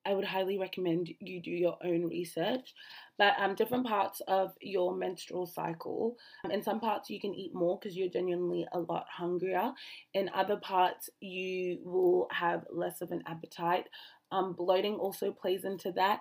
i 0.05 0.15
would 0.15 0.25
highly 0.25 0.59
recommend 0.59 1.09
you 1.21 1.41
do 1.41 1.51
your 1.51 1.77
own 1.85 2.07
research 2.07 2.75
but 3.19 3.35
um, 3.39 3.57
different 3.57 3.85
parts 3.85 4.23
of 4.29 4.53
your 4.61 4.95
menstrual 4.95 5.45
cycle 5.45 6.17
um, 6.45 6.53
in 6.53 6.63
some 6.63 6.79
parts 6.79 7.11
you 7.11 7.21
can 7.21 7.35
eat 7.35 7.53
more 7.53 7.77
because 7.79 7.97
you're 7.97 8.09
genuinely 8.09 8.67
a 8.73 8.79
lot 8.79 9.07
hungrier. 9.11 9.73
In 10.15 10.31
other 10.33 10.57
parts 10.57 11.11
you 11.21 11.81
will 11.85 12.29
have 12.31 12.65
less 12.71 13.01
of 13.03 13.11
an 13.11 13.25
appetite. 13.27 13.89
Um, 14.31 14.53
bloating 14.53 14.95
also 14.95 15.33
plays 15.33 15.65
into 15.65 15.91
that. 15.93 16.21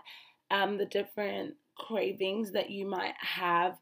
Um, 0.49 0.77
the 0.77 0.85
different 0.85 1.53
cravings 1.77 2.51
that 2.53 2.71
you 2.71 2.87
might 2.87 3.15
have 3.19 3.77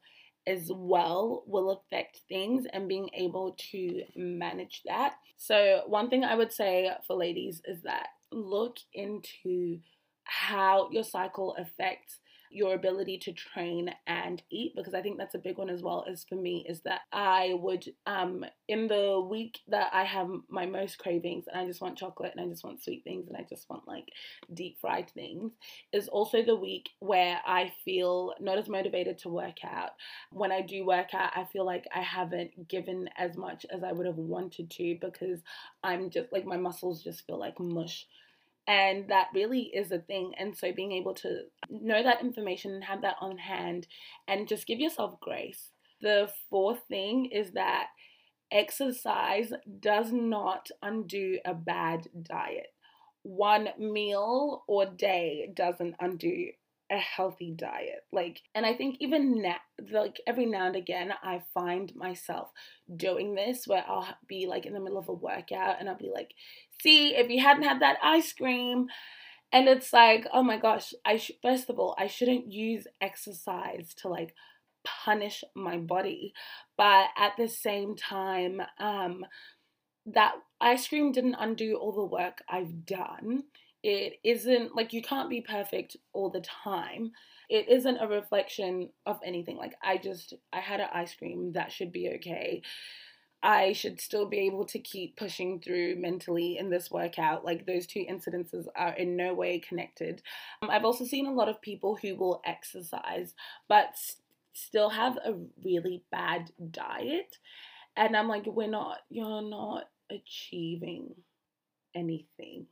as 0.47 0.69
well 0.73 1.43
will 1.47 1.71
affect 1.71 2.19
things 2.27 2.65
and 2.73 2.87
being 2.87 3.09
able 3.13 3.55
to 3.71 4.03
manage 4.15 4.81
that. 4.85 5.15
So, 5.37 5.83
one 5.87 6.09
thing 6.09 6.23
I 6.23 6.35
would 6.35 6.51
say 6.51 6.91
for 7.07 7.15
ladies 7.15 7.61
is 7.65 7.81
that 7.83 8.07
look 8.31 8.77
into 8.93 9.79
how 10.23 10.89
your 10.91 11.03
cycle 11.03 11.55
affects 11.55 12.19
your 12.55 12.73
ability 12.73 13.17
to 13.17 13.33
train 13.33 13.93
and 14.07 14.41
eat 14.49 14.73
because 14.75 14.93
I 14.93 15.01
think 15.01 15.17
that's 15.17 15.35
a 15.35 15.39
big 15.39 15.57
one 15.57 15.69
as 15.69 15.81
well 15.81 16.05
as 16.09 16.23
for 16.23 16.35
me 16.35 16.65
is 16.67 16.81
that 16.81 17.01
I 17.11 17.55
would 17.59 17.85
um 18.05 18.45
in 18.69 18.87
the 18.87 19.19
week 19.29 19.59
that 19.67 19.89
I 19.93 20.05
have 20.05 20.29
my 20.49 20.65
most 20.65 20.97
cravings 20.97 21.45
and 21.47 21.59
I 21.59 21.65
just 21.65 21.81
want 21.81 21.97
chocolate 21.97 22.31
and 22.35 22.45
I 22.45 22.49
just 22.49 22.63
want 22.63 22.81
sweet 22.81 23.03
things 23.03 23.27
and 23.27 23.35
I 23.35 23.45
just 23.49 23.69
want 23.69 23.87
like 23.87 24.05
deep 24.53 24.79
fried 24.79 25.09
things 25.11 25.51
is 25.91 26.07
also 26.07 26.43
the 26.43 26.55
week 26.55 26.89
where 26.99 27.39
I 27.45 27.73
feel 27.83 28.33
not 28.39 28.57
as 28.57 28.69
motivated 28.69 29.17
to 29.19 29.29
work 29.29 29.57
out. 29.65 29.91
When 30.31 30.51
I 30.51 30.61
do 30.61 30.85
work 30.85 31.13
out, 31.13 31.31
I 31.35 31.43
feel 31.51 31.65
like 31.65 31.85
I 31.93 32.01
haven't 32.01 32.69
given 32.69 33.09
as 33.17 33.35
much 33.35 33.65
as 33.69 33.83
I 33.83 33.91
would 33.91 34.05
have 34.05 34.15
wanted 34.17 34.71
to 34.71 34.97
because 35.01 35.41
I'm 35.83 36.09
just 36.09 36.31
like 36.31 36.45
my 36.45 36.57
muscles 36.57 37.03
just 37.03 37.27
feel 37.27 37.37
like 37.37 37.59
mush 37.59 38.07
and 38.67 39.09
that 39.09 39.27
really 39.33 39.71
is 39.73 39.91
a 39.91 39.99
thing. 39.99 40.33
And 40.37 40.57
so 40.57 40.71
being 40.71 40.91
able 40.91 41.13
to 41.15 41.41
know 41.69 42.01
that 42.01 42.21
information 42.21 42.73
and 42.73 42.83
have 42.83 43.01
that 43.01 43.17
on 43.21 43.37
hand 43.37 43.87
and 44.27 44.47
just 44.47 44.67
give 44.67 44.79
yourself 44.79 45.19
grace. 45.19 45.69
The 46.01 46.29
fourth 46.49 46.79
thing 46.87 47.25
is 47.25 47.51
that 47.51 47.87
exercise 48.51 49.51
does 49.79 50.11
not 50.11 50.69
undo 50.81 51.39
a 51.45 51.53
bad 51.53 52.07
diet. 52.23 52.73
One 53.23 53.69
meal 53.79 54.63
or 54.67 54.85
day 54.85 55.49
doesn't 55.53 55.95
undo 55.99 56.47
a 56.91 56.97
healthy 56.97 57.51
diet. 57.55 58.05
Like, 58.11 58.41
and 58.53 58.65
I 58.65 58.73
think 58.73 58.97
even 58.99 59.41
now, 59.41 59.57
like 59.91 60.21
every 60.27 60.45
now 60.45 60.67
and 60.67 60.75
again, 60.75 61.13
I 61.23 61.41
find 61.53 61.93
myself 61.95 62.49
doing 62.95 63.35
this 63.35 63.67
where 63.67 63.83
I'll 63.87 64.07
be 64.27 64.45
like 64.47 64.65
in 64.65 64.73
the 64.73 64.79
middle 64.79 64.97
of 64.97 65.09
a 65.09 65.13
workout 65.13 65.77
and 65.79 65.89
I'll 65.89 65.97
be 65.97 66.11
like, 66.13 66.33
see, 66.81 67.15
if 67.15 67.29
you 67.29 67.41
hadn't 67.41 67.63
had 67.63 67.81
that 67.81 67.97
ice 68.03 68.33
cream, 68.33 68.87
and 69.51 69.67
it's 69.67 69.93
like, 69.93 70.27
oh 70.33 70.43
my 70.43 70.57
gosh, 70.57 70.93
I 71.05 71.21
first 71.41 71.69
of 71.69 71.79
all, 71.79 71.95
I 71.97 72.07
shouldn't 72.07 72.51
use 72.51 72.87
exercise 72.99 73.93
to 74.01 74.09
like 74.09 74.33
punish 74.83 75.43
my 75.55 75.77
body, 75.77 76.33
but 76.77 77.07
at 77.17 77.33
the 77.37 77.47
same 77.47 77.95
time, 77.95 78.61
um, 78.79 79.25
that 80.05 80.33
ice 80.61 80.87
cream 80.87 81.11
didn't 81.11 81.37
undo 81.39 81.75
all 81.75 81.91
the 81.91 82.03
work 82.03 82.43
I've 82.49 82.85
done 82.85 83.43
it 83.85 84.19
isn't 84.23 84.75
like 84.75 84.93
you 84.93 85.03
can't 85.03 85.29
be 85.29 85.41
perfect 85.41 85.95
all 86.11 86.31
the 86.31 86.41
time. 86.41 87.11
It 87.49 87.69
isn't 87.69 87.99
a 87.99 88.07
reflection 88.07 88.89
of 89.05 89.19
anything. 89.23 89.57
Like 89.57 89.75
I 89.83 89.97
just 89.97 90.33
I 90.51 90.59
had 90.59 90.79
an 90.79 90.87
ice 90.91 91.13
cream 91.13 91.51
that 91.53 91.71
should 91.71 91.91
be 91.91 92.09
okay. 92.15 92.63
I 93.43 93.73
should 93.73 94.01
still 94.01 94.25
be 94.27 94.39
able 94.39 94.65
to 94.65 94.79
keep 94.79 95.17
pushing 95.17 95.61
through 95.61 95.97
mentally 95.97 96.57
in 96.57 96.71
this 96.71 96.89
workout. 96.89 97.45
Like 97.45 97.67
those 97.67 97.85
two 97.85 98.03
incidences 98.09 98.65
are 98.75 98.93
in 98.93 99.15
no 99.15 99.35
way 99.35 99.59
connected. 99.59 100.23
Um, 100.63 100.71
I've 100.71 100.85
also 100.85 101.05
seen 101.05 101.27
a 101.27 101.33
lot 101.33 101.47
of 101.47 101.61
people 101.61 101.95
who 101.95 102.15
will 102.15 102.41
exercise 102.43 103.35
but 103.69 103.89
s- 103.89 104.15
still 104.53 104.89
have 104.89 105.17
a 105.17 105.35
really 105.63 106.03
bad 106.11 106.49
diet. 106.71 107.37
And 107.95 108.17
I'm 108.17 108.27
like, 108.29 108.47
we're 108.47 108.67
not, 108.67 108.99
you're 109.09 109.43
not 109.43 109.89
achieving 110.09 111.13
anything 111.95 112.67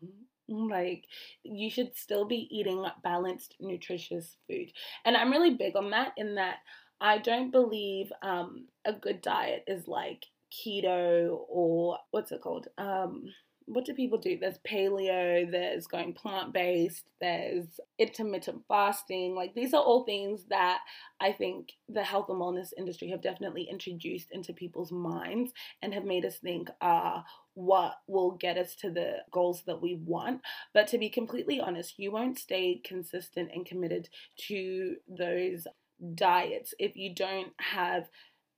like 0.48 1.06
you 1.44 1.70
should 1.70 1.96
still 1.96 2.26
be 2.26 2.48
eating 2.52 2.86
balanced, 3.04 3.56
nutritious 3.60 4.36
food. 4.48 4.72
And 5.06 5.16
I'm 5.16 5.32
really 5.32 5.54
big 5.56 5.76
on 5.76 5.92
that 5.92 6.14
in 6.18 6.36
that 6.36 6.58
I 7.00 7.18
don't 7.18 7.52
believe 7.52 8.12
um, 8.22 8.68
a 8.86 8.94
good 8.94 9.22
diet 9.22 9.64
is 9.68 9.88
like 9.88 10.26
keto 10.52 11.40
or 11.50 11.98
what's 12.12 12.32
it 12.32 12.42
called? 12.42 12.68
Um, 12.78 13.26
what 13.66 13.86
do 13.86 13.94
people 13.94 14.18
do? 14.18 14.38
There's 14.38 14.60
paleo, 14.68 15.50
there's 15.50 15.88
going 15.88 16.14
plant 16.14 16.54
based, 16.54 17.04
there's 17.22 17.80
intermittent 17.98 18.64
fasting. 18.68 19.36
Like 19.36 19.54
these 19.54 19.74
are 19.74 19.82
all 19.82 20.04
things 20.04 20.46
that 20.50 20.80
I 21.20 21.32
think 21.32 21.74
the 21.90 22.04
health 22.04 22.30
and 22.30 22.40
wellness 22.40 22.70
industry 22.78 23.10
have 23.10 23.22
definitely 23.22 23.68
introduced 23.70 24.30
into 24.32 24.54
people's 24.54 24.92
minds 24.92 25.52
and 25.82 25.94
have 25.94 26.06
made 26.06 26.26
us 26.26 26.38
think, 26.38 26.70
ah, 26.82 27.20
uh, 27.20 27.24
what 27.56 27.96
will 28.08 28.32
get 28.32 28.58
us 28.58 28.76
to 28.76 28.90
the 28.90 29.18
goals 29.32 29.64
that 29.68 29.82
we 29.82 29.96
want. 30.06 30.42
But 30.74 30.88
to 30.88 30.98
be 30.98 31.10
completely 31.10 31.60
honest, 31.60 32.00
you 32.00 32.12
won't 32.12 32.40
stay 32.40 32.82
consistent 32.84 33.52
and 33.54 33.66
committed 33.66 34.10
to 34.48 34.96
those 35.08 35.68
diets 36.16 36.74
if 36.80 36.96
you 36.96 37.14
don't 37.14 37.54
have 37.60 38.10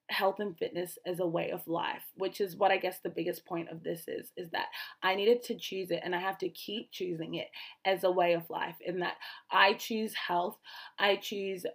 health 0.10 0.40
and 0.40 0.58
fitness 0.58 0.98
as 1.06 1.20
a 1.20 1.26
way 1.26 1.50
of 1.50 1.68
life 1.68 2.04
which 2.16 2.40
is 2.40 2.56
what 2.56 2.72
i 2.72 2.78
guess 2.78 3.00
the 3.00 3.10
biggest 3.10 3.46
point 3.46 3.70
of 3.70 3.84
this 3.84 4.08
is 4.08 4.32
is 4.38 4.50
that 4.52 4.68
i 5.02 5.16
needed 5.16 5.42
to 5.42 5.56
choose 5.56 5.90
it 5.90 6.02
and 6.04 6.16
i 6.16 6.20
have 6.20 6.38
to 6.38 6.50
keep 6.50 6.92
choosing 6.92 7.36
it 7.36 7.48
as 7.86 8.04
a 8.04 8.12
way 8.12 8.34
of 8.34 8.48
life 8.50 8.76
in 8.86 9.00
that 9.00 9.16
i 9.52 9.74
choose 9.74 10.14
health 10.14 10.58
i 11.00 11.16
choose 11.16 11.66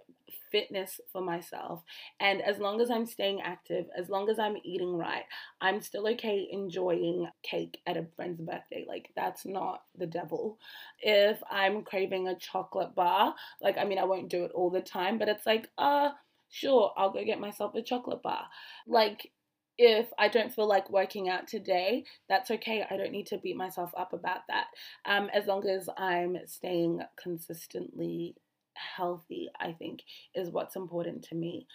fitness 0.50 1.00
for 1.12 1.22
myself 1.22 1.82
and 2.18 2.42
as 2.42 2.58
long 2.58 2.80
as 2.80 2.90
i'm 2.90 3.06
staying 3.06 3.40
active 3.40 3.86
as 3.96 4.08
long 4.08 4.28
as 4.28 4.38
i'm 4.38 4.56
eating 4.64 4.96
right 4.96 5.24
i'm 5.60 5.80
still 5.80 6.08
okay 6.08 6.48
enjoying 6.50 7.28
cake 7.42 7.78
at 7.86 7.96
a 7.96 8.06
friend's 8.16 8.40
birthday 8.40 8.84
like 8.88 9.10
that's 9.14 9.46
not 9.46 9.82
the 9.96 10.06
devil. 10.06 10.58
If 11.00 11.40
i'm 11.50 11.82
craving 11.82 12.28
a 12.28 12.34
chocolate 12.36 12.94
bar 12.94 13.34
like 13.60 13.78
i 13.78 13.84
mean 13.84 13.98
i 13.98 14.04
won't 14.04 14.28
do 14.28 14.44
it 14.44 14.52
all 14.54 14.70
the 14.70 14.80
time 14.80 15.18
but 15.18 15.28
it's 15.28 15.46
like 15.46 15.68
uh 15.78 16.10
sure, 16.50 16.92
I'll 16.96 17.12
go 17.12 17.24
get 17.24 17.40
myself 17.40 17.74
a 17.74 17.82
chocolate 17.82 18.22
bar. 18.22 18.46
Like, 18.86 19.30
if 19.78 20.08
I 20.18 20.28
don't 20.28 20.52
feel 20.52 20.68
like 20.68 20.90
working 20.90 21.30
out 21.30 21.48
today, 21.48 22.04
that's 22.28 22.50
okay. 22.50 22.84
I 22.90 22.98
don't 22.98 23.12
need 23.12 23.26
to 23.28 23.38
beat 23.38 23.56
myself 23.56 23.92
up 23.96 24.12
about 24.12 24.40
that. 24.48 24.66
Um, 25.06 25.30
as 25.32 25.46
long 25.46 25.66
as 25.66 25.88
I'm 25.96 26.36
staying 26.44 27.00
consistently 27.20 28.34
healthy, 28.74 29.48
I 29.58 29.72
think 29.72 30.00
is 30.34 30.50
what's 30.50 30.76
important 30.76 31.24
to 31.24 31.34
me. 31.34 31.66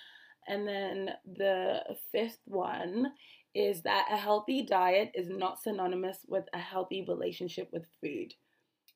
And 0.48 0.68
then 0.68 1.10
the 1.26 1.80
fifth 2.12 2.42
one 2.46 3.08
is 3.56 3.82
that 3.84 4.06
a 4.12 4.18
healthy 4.18 4.64
diet 4.64 5.12
is 5.16 5.30
not 5.30 5.62
synonymous 5.62 6.20
with 6.28 6.44
a 6.54 6.60
healthy 6.60 7.04
relationship 7.08 7.70
with 7.72 7.86
food. 8.04 8.34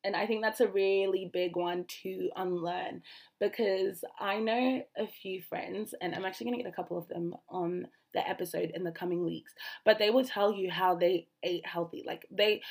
And 0.04 0.16
I 0.16 0.26
think 0.26 0.42
that's 0.42 0.62
a 0.62 0.68
really 0.68 1.30
big 1.32 1.56
one 1.56 1.86
to 2.04 2.30
unlearn 2.36 3.02
because 3.40 4.04
I 4.20 4.40
know 4.40 4.84
a 4.98 5.08
few 5.08 5.42
friends, 5.42 5.94
and 6.02 6.16
I'm 6.16 6.26
actually 6.26 6.46
going 6.46 6.58
to 6.58 6.64
get 6.64 6.72
a 6.72 6.76
couple 6.76 6.98
of 6.98 7.08
them 7.08 7.36
on 7.50 7.88
the 8.14 8.28
episode 8.28 8.72
in 8.74 8.84
the 8.84 8.92
coming 8.92 9.24
weeks, 9.24 9.54
but 9.86 10.00
they 10.00 10.10
will 10.10 10.24
tell 10.24 10.54
you 10.54 10.72
how 10.72 10.96
they 10.96 11.28
ate 11.44 11.66
healthy. 11.66 12.04
Like 12.08 12.26
they 12.32 12.62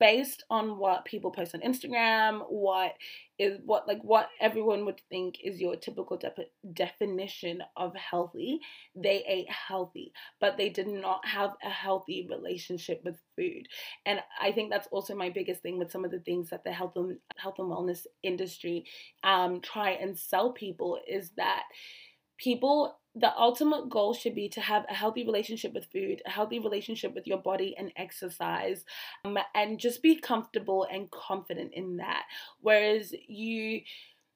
based 0.00 0.44
on 0.50 0.78
what 0.78 1.04
people 1.04 1.30
post 1.30 1.54
on 1.54 1.60
Instagram, 1.60 2.40
what 2.48 2.94
is 3.38 3.58
what 3.64 3.86
like 3.86 4.02
what 4.02 4.28
everyone 4.40 4.84
would 4.84 5.00
think 5.08 5.36
is 5.44 5.60
your 5.60 5.76
typical 5.76 6.16
de- 6.16 6.32
definition 6.72 7.62
of 7.76 7.94
healthy. 7.94 8.60
They 8.96 9.22
ate 9.28 9.50
healthy, 9.50 10.12
but 10.40 10.56
they 10.56 10.70
did 10.70 10.88
not 10.88 11.24
have 11.26 11.52
a 11.62 11.70
healthy 11.70 12.26
relationship 12.28 13.02
with 13.04 13.18
food. 13.36 13.68
And 14.06 14.20
I 14.40 14.52
think 14.52 14.70
that's 14.70 14.88
also 14.90 15.14
my 15.14 15.30
biggest 15.30 15.62
thing 15.62 15.78
with 15.78 15.92
some 15.92 16.04
of 16.04 16.10
the 16.10 16.20
things 16.20 16.50
that 16.50 16.64
the 16.64 16.72
health 16.72 16.96
and 16.96 17.18
health 17.36 17.58
and 17.58 17.68
wellness 17.68 18.06
industry 18.22 18.86
um, 19.22 19.60
try 19.60 19.90
and 19.90 20.18
sell 20.18 20.52
people 20.52 20.98
is 21.06 21.30
that 21.36 21.64
people 22.38 22.99
the 23.14 23.36
ultimate 23.36 23.88
goal 23.88 24.14
should 24.14 24.34
be 24.34 24.48
to 24.50 24.60
have 24.60 24.84
a 24.88 24.94
healthy 24.94 25.24
relationship 25.24 25.72
with 25.72 25.86
food, 25.86 26.22
a 26.26 26.30
healthy 26.30 26.58
relationship 26.58 27.14
with 27.14 27.26
your 27.26 27.38
body 27.38 27.74
and 27.76 27.92
exercise, 27.96 28.84
um, 29.24 29.36
and 29.54 29.80
just 29.80 30.02
be 30.02 30.16
comfortable 30.16 30.86
and 30.90 31.10
confident 31.10 31.72
in 31.74 31.96
that. 31.96 32.24
Whereas 32.60 33.12
you, 33.26 33.80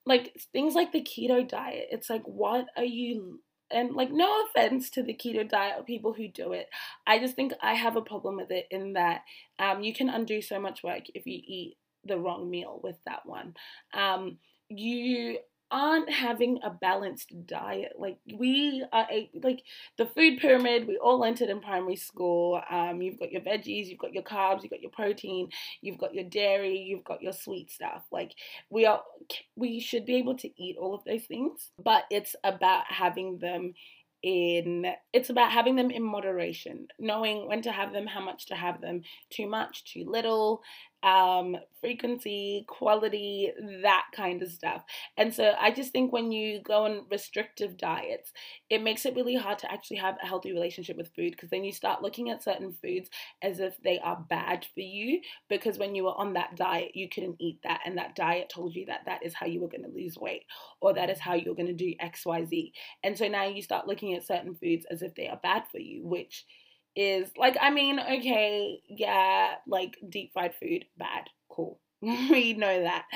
like 0.04 0.36
things 0.52 0.74
like 0.74 0.92
the 0.92 1.02
keto 1.02 1.46
diet, 1.46 1.88
it's 1.90 2.10
like, 2.10 2.24
what 2.24 2.66
are 2.76 2.84
you 2.84 3.40
and 3.70 3.94
like 3.94 4.10
no 4.10 4.44
offense 4.44 4.90
to 4.90 5.02
the 5.02 5.14
keto 5.14 5.48
diet 5.48 5.76
or 5.78 5.84
people 5.84 6.12
who 6.12 6.28
do 6.28 6.52
it 6.52 6.68
i 7.06 7.18
just 7.18 7.34
think 7.34 7.52
i 7.62 7.72
have 7.72 7.96
a 7.96 8.02
problem 8.02 8.36
with 8.36 8.50
it 8.50 8.66
in 8.70 8.92
that 8.92 9.22
um, 9.58 9.82
you 9.82 9.94
can 9.94 10.10
undo 10.10 10.42
so 10.42 10.60
much 10.60 10.82
work 10.82 11.04
if 11.14 11.26
you 11.26 11.40
eat 11.46 11.76
the 12.04 12.18
wrong 12.18 12.50
meal 12.50 12.78
with 12.82 12.96
that 13.06 13.24
one 13.24 13.54
um, 13.94 14.36
you 14.68 15.38
aren't 15.70 16.10
having 16.10 16.60
a 16.62 16.70
balanced 16.70 17.32
diet. 17.46 17.92
Like 17.98 18.18
we 18.38 18.84
are 18.92 19.06
a, 19.10 19.30
like 19.42 19.62
the 19.98 20.06
food 20.06 20.38
pyramid. 20.38 20.86
We 20.86 20.98
all 20.98 21.24
entered 21.24 21.48
in 21.48 21.60
primary 21.60 21.96
school. 21.96 22.60
Um, 22.70 23.02
you've 23.02 23.18
got 23.18 23.32
your 23.32 23.42
veggies, 23.42 23.86
you've 23.86 23.98
got 23.98 24.12
your 24.12 24.22
carbs, 24.22 24.62
you've 24.62 24.70
got 24.70 24.82
your 24.82 24.90
protein, 24.90 25.48
you've 25.80 25.98
got 25.98 26.14
your 26.14 26.24
dairy, 26.24 26.78
you've 26.78 27.04
got 27.04 27.22
your 27.22 27.32
sweet 27.32 27.70
stuff. 27.70 28.04
Like 28.12 28.34
we 28.70 28.86
are, 28.86 29.02
we 29.56 29.80
should 29.80 30.06
be 30.06 30.16
able 30.16 30.36
to 30.38 30.62
eat 30.62 30.76
all 30.78 30.94
of 30.94 31.04
those 31.04 31.24
things, 31.24 31.70
but 31.82 32.04
it's 32.10 32.36
about 32.44 32.84
having 32.88 33.38
them 33.38 33.74
in 34.24 34.86
it's 35.12 35.28
about 35.28 35.52
having 35.52 35.76
them 35.76 35.90
in 35.90 36.02
moderation 36.02 36.88
knowing 36.98 37.46
when 37.46 37.60
to 37.60 37.70
have 37.70 37.92
them 37.92 38.06
how 38.06 38.24
much 38.24 38.46
to 38.46 38.54
have 38.54 38.80
them 38.80 39.02
too 39.28 39.46
much 39.46 39.84
too 39.84 40.06
little 40.06 40.62
um, 41.04 41.56
frequency, 41.80 42.64
quality, 42.66 43.52
that 43.82 44.06
kind 44.14 44.42
of 44.42 44.50
stuff. 44.50 44.82
And 45.18 45.34
so 45.34 45.52
I 45.60 45.70
just 45.70 45.92
think 45.92 46.12
when 46.12 46.32
you 46.32 46.62
go 46.62 46.86
on 46.86 47.04
restrictive 47.10 47.76
diets, 47.76 48.32
it 48.70 48.82
makes 48.82 49.04
it 49.04 49.14
really 49.14 49.36
hard 49.36 49.58
to 49.58 49.70
actually 49.72 49.98
have 49.98 50.16
a 50.22 50.26
healthy 50.26 50.52
relationship 50.52 50.96
with 50.96 51.14
food 51.14 51.32
because 51.32 51.50
then 51.50 51.62
you 51.64 51.72
start 51.72 52.02
looking 52.02 52.30
at 52.30 52.42
certain 52.42 52.72
foods 52.82 53.10
as 53.42 53.60
if 53.60 53.76
they 53.84 53.98
are 54.00 54.24
bad 54.30 54.66
for 54.74 54.80
you 54.80 55.20
because 55.48 55.78
when 55.78 55.94
you 55.94 56.04
were 56.04 56.18
on 56.18 56.32
that 56.32 56.56
diet, 56.56 56.92
you 56.94 57.08
couldn't 57.08 57.36
eat 57.38 57.58
that, 57.64 57.80
and 57.84 57.98
that 57.98 58.16
diet 58.16 58.48
told 58.48 58.74
you 58.74 58.86
that 58.86 59.02
that 59.06 59.22
is 59.24 59.34
how 59.34 59.46
you 59.46 59.60
were 59.60 59.68
going 59.68 59.84
to 59.84 59.90
lose 59.94 60.16
weight 60.16 60.44
or 60.80 60.94
that 60.94 61.10
is 61.10 61.20
how 61.20 61.34
you're 61.34 61.54
going 61.54 61.66
to 61.66 61.72
do 61.74 61.94
XYZ. 62.00 62.72
And 63.02 63.16
so 63.16 63.28
now 63.28 63.44
you 63.46 63.62
start 63.62 63.86
looking 63.86 64.14
at 64.14 64.26
certain 64.26 64.54
foods 64.54 64.86
as 64.90 65.02
if 65.02 65.14
they 65.14 65.28
are 65.28 65.40
bad 65.42 65.64
for 65.70 65.78
you, 65.78 66.02
which 66.06 66.44
is 66.96 67.30
like 67.36 67.56
I 67.60 67.70
mean, 67.70 67.98
okay, 68.00 68.80
yeah, 68.88 69.54
like 69.66 69.96
deep 70.08 70.32
fried 70.32 70.54
food, 70.54 70.84
bad, 70.96 71.24
cool. 71.48 71.80
we 72.02 72.54
know 72.54 72.82
that. 72.82 73.06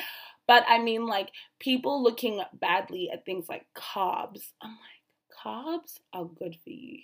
But 0.47 0.65
I 0.69 0.79
mean 0.79 1.07
like 1.07 1.31
people 1.61 2.03
looking 2.03 2.41
badly 2.55 3.11
at 3.13 3.25
things 3.25 3.49
like 3.49 3.67
carbs. 3.77 4.41
I'm 4.63 4.71
like, 4.71 5.45
carbs 5.45 5.99
are 6.13 6.25
good 6.25 6.57
for 6.65 6.71
you. 6.71 7.01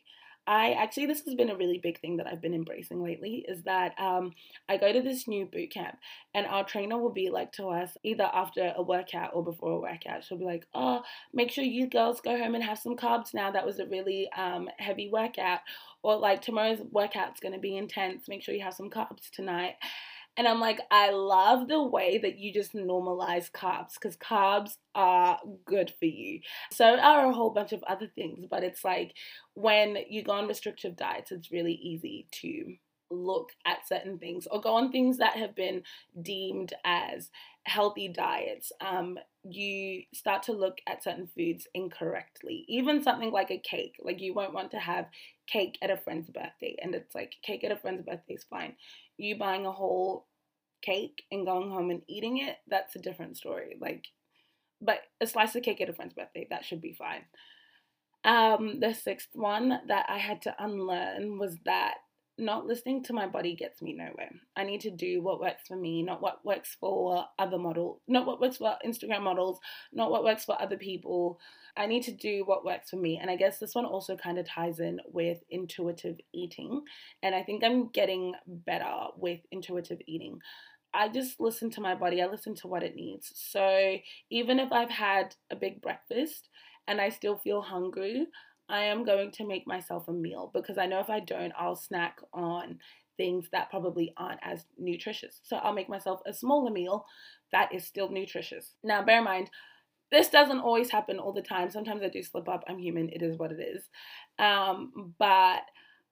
I 0.47 0.73
actually, 0.73 1.07
this 1.07 1.23
has 1.23 1.35
been 1.35 1.51
a 1.51 1.57
really 1.57 1.79
big 1.79 2.01
thing 2.01 2.19
that 2.19 2.27
I've 2.27 2.43
been 2.43 2.55
embracing 2.55 3.03
lately 3.03 3.47
is 3.49 3.63
that 3.63 3.99
um, 3.99 4.33
I 4.69 4.77
go 4.77 4.93
to 4.93 5.01
this 5.01 5.27
new 5.27 5.47
boot 5.47 5.71
camp 5.71 5.97
and 6.35 6.47
our 6.47 6.65
trainer 6.65 6.99
will 6.99 7.13
be 7.13 7.31
like 7.31 7.53
to 7.53 7.69
us 7.69 7.97
either 8.03 8.29
after 8.33 8.75
a 8.77 8.83
workout 8.83 9.31
or 9.33 9.43
before 9.43 9.73
a 9.73 9.81
workout. 9.81 10.23
She'll 10.23 10.39
be 10.39 10.45
like, 10.45 10.67
oh, 10.75 11.03
make 11.33 11.51
sure 11.51 11.65
you 11.65 11.87
girls 11.87 12.21
go 12.21 12.37
home 12.37 12.55
and 12.55 12.63
have 12.63 12.79
some 12.79 12.97
carbs 12.97 13.33
now. 13.33 13.51
That 13.51 13.65
was 13.65 13.79
a 13.79 13.87
really 13.87 14.31
um, 14.37 14.69
heavy 14.79 15.09
workout. 15.09 15.61
Or 16.03 16.17
like 16.17 16.43
tomorrow's 16.43 16.81
workout's 16.93 17.41
going 17.41 17.55
to 17.55 17.61
be 17.61 17.79
intense. 17.79 18.29
Make 18.29 18.43
sure 18.43 18.55
you 18.55 18.65
have 18.65 18.75
some 18.75 18.91
carbs 18.91 19.31
tonight. 19.31 19.77
And 20.37 20.49
I'm 20.49 20.61
like, 20.61 20.81
I 20.91 21.11
love 21.11 21.69
the 21.69 21.83
way 21.83 22.19
that 22.19 22.39
you 22.39 22.53
just 22.53 22.75
normalize 22.75 23.51
carbs 23.51 23.95
because 23.95 24.17
carbs 24.17 24.73
are 24.95 25.39
good 25.65 25.93
for 25.99 26.07
you. 26.07 26.41
So 26.73 26.85
are 26.85 27.27
a 27.27 27.33
whole 27.33 27.51
bunch 27.51 27.73
of 27.73 27.85
other 27.85 28.09
things, 28.15 28.47
but 28.51 28.65
it's 28.65 28.85
like 28.85 29.15
when 29.55 29.99
you 30.09 30.23
go 30.23 30.33
on 30.33 30.49
restrictive 30.49 30.97
diets, 30.97 31.31
it's 31.31 31.53
really 31.53 31.75
easy 31.75 32.27
to 32.43 32.75
look 33.11 33.51
at 33.65 33.87
certain 33.87 34.19
things 34.19 34.47
or 34.51 34.61
go 34.61 34.75
on 34.75 34.91
things 34.91 35.19
that 35.19 35.37
have 35.37 35.55
been 35.55 35.83
deemed 36.21 36.73
as 36.85 37.31
healthy 37.67 38.09
diets, 38.09 38.73
um, 38.81 39.19
you 39.43 40.03
start 40.13 40.43
to 40.45 40.53
look 40.53 40.79
at 40.87 41.03
certain 41.03 41.27
foods 41.27 41.67
incorrectly. 41.75 42.65
Even 42.69 43.03
something 43.03 43.31
like 43.31 43.51
a 43.51 43.59
cake, 43.59 43.97
like 44.03 44.21
you 44.21 44.35
won't 44.35 44.55
want 44.55 44.71
to 44.73 44.79
have 44.79 45.07
cake 45.47 45.79
at 45.83 45.91
a 45.91 45.97
friend's 45.97 46.31
birthday, 46.31 46.77
and 46.83 46.95
it's 46.95 47.15
like 47.15 47.35
cake 47.43 47.65
at 47.65 47.73
a 47.73 47.77
friend's 47.77 48.03
birthday 48.03 48.35
is 48.35 48.45
fine. 48.45 48.75
You 49.17 49.39
buying 49.39 49.67
a 49.67 49.73
whole 49.73 50.27
cake 50.83 51.23
and 51.31 51.47
going 51.47 51.71
home 51.71 51.91
and 51.91 52.03
eating 52.09 52.39
it, 52.39 52.57
that's 52.69 52.97
a 52.97 53.01
different 53.01 53.37
story. 53.37 53.77
Like, 53.81 54.05
but 54.81 55.01
a 55.21 55.27
slice 55.27 55.55
of 55.55 55.63
cake 55.63 55.81
at 55.81 55.89
a 55.89 55.93
friend's 55.93 56.15
birthday, 56.15 56.47
that 56.51 56.65
should 56.65 56.81
be 56.81 56.93
fine. 56.93 57.23
Um, 58.25 58.81
the 58.81 58.95
sixth 58.95 59.29
one 59.35 59.81
that 59.89 60.07
I 60.09 60.19
had 60.19 60.43
to 60.43 60.55
unlearn 60.59 61.39
was 61.39 61.59
that 61.67 61.97
not 62.37 62.67
listening 62.67 63.03
to 63.05 63.13
my 63.13 63.27
body 63.27 63.55
gets 63.55 63.81
me 63.81 63.93
nowhere. 63.93 64.31
I 64.57 64.65
need 64.65 64.81
to 64.83 64.91
do 64.91 65.23
what 65.23 65.41
works 65.41 65.69
for 65.69 65.77
me, 65.77 66.03
not 66.03 66.21
what 66.21 66.45
works 66.45 66.77
for 66.81 67.25
other 67.39 67.59
models, 67.59 68.01
not 68.09 68.27
what 68.27 68.41
works 68.41 68.57
for 68.57 68.77
Instagram 68.85 69.23
models, 69.23 69.61
not 69.93 70.11
what 70.11 70.25
works 70.25 70.45
for 70.45 70.61
other 70.61 70.77
people. 70.77 71.39
I 71.77 71.87
need 71.87 72.03
to 72.05 72.13
do 72.13 72.45
what 72.45 72.65
works 72.65 72.91
for 72.91 72.97
me. 72.97 73.19
And 73.21 73.31
I 73.31 73.37
guess 73.37 73.59
this 73.59 73.75
one 73.75 73.85
also 73.85 74.17
kind 74.17 74.39
of 74.39 74.49
ties 74.49 74.81
in 74.81 75.01
with 75.07 75.39
intuitive 75.51 76.19
eating. 76.33 76.83
And 77.23 77.35
I 77.35 77.43
think 77.43 77.63
I'm 77.63 77.89
getting 77.89 78.35
better 78.47 78.93
with 79.17 79.41
intuitive 79.53 79.99
eating. 80.07 80.39
I 80.93 81.09
just 81.09 81.41
listen 81.41 81.71
to 81.71 81.81
my 81.81 81.95
body, 81.95 82.23
I 82.23 82.27
listen 82.27 82.55
to 82.57 82.69
what 82.69 82.85
it 82.85 82.95
needs. 82.95 83.33
So 83.35 83.97
even 84.31 84.61
if 84.61 84.73
I've 84.73 84.91
had 84.91 85.35
a 85.51 85.57
big 85.57 85.83
breakfast 85.83 86.49
and 86.87 87.01
I 87.01 87.09
still 87.09 87.37
feel 87.37 87.63
hungry, 87.63 88.27
I 88.69 88.85
am 88.85 89.05
going 89.05 89.31
to 89.33 89.47
make 89.47 89.67
myself 89.67 90.09
a 90.09 90.13
meal 90.13 90.51
because 90.55 90.79
I 90.79 90.87
know 90.87 91.01
if 91.01 91.11
I 91.11 91.21
don't, 91.21 91.53
I'll 91.59 91.77
snack 91.77 92.19
on 92.33 92.79
things 93.17 93.49
that 93.53 93.71
probably 93.71 94.13
aren't 94.17 94.41
as 94.43 94.67
nutritious. 94.79 95.41
So 95.43 95.57
I'll 95.57 95.73
make 95.73 95.89
myself 95.89 96.21
a 96.27 96.33
smaller 96.33 96.71
meal 96.71 97.05
that 97.53 97.73
is 97.75 97.85
still 97.85 98.11
nutritious. 98.11 98.73
Now, 98.83 99.05
bear 99.05 99.19
in 99.19 99.25
mind, 99.25 99.51
this 100.11 100.29
doesn't 100.29 100.61
always 100.61 100.91
happen 100.91 101.19
all 101.19 101.33
the 101.33 101.43
time. 101.43 101.71
Sometimes 101.71 102.03
I 102.03 102.09
do 102.09 102.23
slip 102.23 102.49
up. 102.49 102.65
I'm 102.69 102.79
human. 102.79 103.09
It 103.11 103.23
is 103.23 103.37
what 103.39 103.53
it 103.53 103.61
is. 103.61 103.89
Um, 104.39 105.15
but 105.19 105.63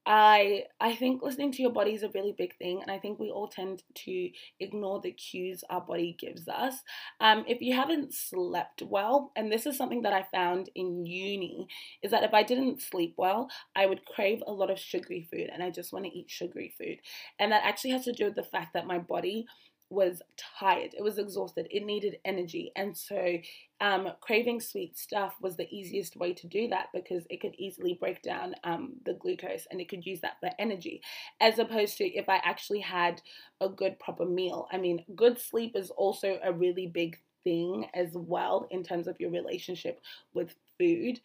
I 0.04 0.64
I 0.80 0.96
think 0.96 1.22
listening 1.22 1.52
to 1.52 1.62
your 1.62 1.70
body 1.70 1.94
is 1.94 2.02
a 2.02 2.08
really 2.08 2.34
big 2.36 2.56
thing, 2.56 2.82
and 2.82 2.90
I 2.90 2.98
think 2.98 3.20
we 3.20 3.30
all 3.30 3.46
tend 3.46 3.84
to 3.94 4.30
ignore 4.58 5.00
the 5.00 5.12
cues 5.12 5.62
our 5.70 5.80
body 5.80 6.16
gives 6.18 6.48
us. 6.48 6.74
Um, 7.20 7.44
if 7.46 7.60
you 7.60 7.74
haven't 7.76 8.12
slept 8.12 8.82
well, 8.82 9.30
and 9.36 9.50
this 9.50 9.64
is 9.64 9.76
something 9.76 10.02
that 10.02 10.12
I 10.12 10.24
found 10.24 10.70
in 10.74 11.06
uni, 11.06 11.68
is 12.02 12.10
that 12.10 12.24
if 12.24 12.34
I 12.34 12.42
didn't 12.42 12.82
sleep 12.82 13.14
well, 13.16 13.48
I 13.76 13.86
would 13.86 14.04
crave 14.04 14.42
a 14.44 14.52
lot 14.52 14.70
of 14.70 14.78
sugary 14.80 15.28
food, 15.30 15.50
and 15.52 15.62
I 15.62 15.70
just 15.70 15.92
want 15.92 16.04
to 16.06 16.10
eat 16.18 16.28
sugary 16.30 16.74
food, 16.76 16.98
and 17.38 17.52
that 17.52 17.62
actually 17.64 17.90
has 17.90 18.04
to 18.06 18.12
do 18.12 18.24
with 18.24 18.34
the 18.34 18.42
fact 18.42 18.72
that 18.74 18.86
my 18.86 18.98
body 18.98 19.46
was 19.92 20.22
tired, 20.36 20.94
it 20.94 21.02
was 21.02 21.18
exhausted, 21.18 21.68
it 21.70 21.84
needed 21.84 22.18
energy. 22.24 22.72
And 22.76 22.96
so, 22.96 23.38
um, 23.80 24.08
craving 24.20 24.60
sweet 24.60 24.96
stuff 24.96 25.34
was 25.40 25.56
the 25.56 25.68
easiest 25.70 26.16
way 26.16 26.32
to 26.34 26.46
do 26.46 26.68
that 26.68 26.86
because 26.94 27.26
it 27.30 27.40
could 27.40 27.54
easily 27.58 27.94
break 27.94 28.22
down 28.22 28.54
um, 28.64 28.94
the 29.04 29.14
glucose 29.14 29.66
and 29.70 29.80
it 29.80 29.88
could 29.88 30.06
use 30.06 30.20
that 30.20 30.38
for 30.40 30.50
energy, 30.58 31.02
as 31.40 31.58
opposed 31.58 31.96
to 31.98 32.04
if 32.04 32.28
I 32.28 32.40
actually 32.44 32.80
had 32.80 33.20
a 33.60 33.68
good, 33.68 33.98
proper 33.98 34.24
meal. 34.24 34.68
I 34.72 34.78
mean, 34.78 35.04
good 35.14 35.38
sleep 35.38 35.76
is 35.76 35.90
also 35.90 36.38
a 36.42 36.52
really 36.52 36.86
big 36.86 37.18
thing 37.44 37.86
as 37.94 38.10
well 38.14 38.68
in 38.70 38.82
terms 38.82 39.08
of 39.08 39.18
your 39.20 39.30
relationship 39.30 40.00
with 40.34 40.54
food. 40.78 41.20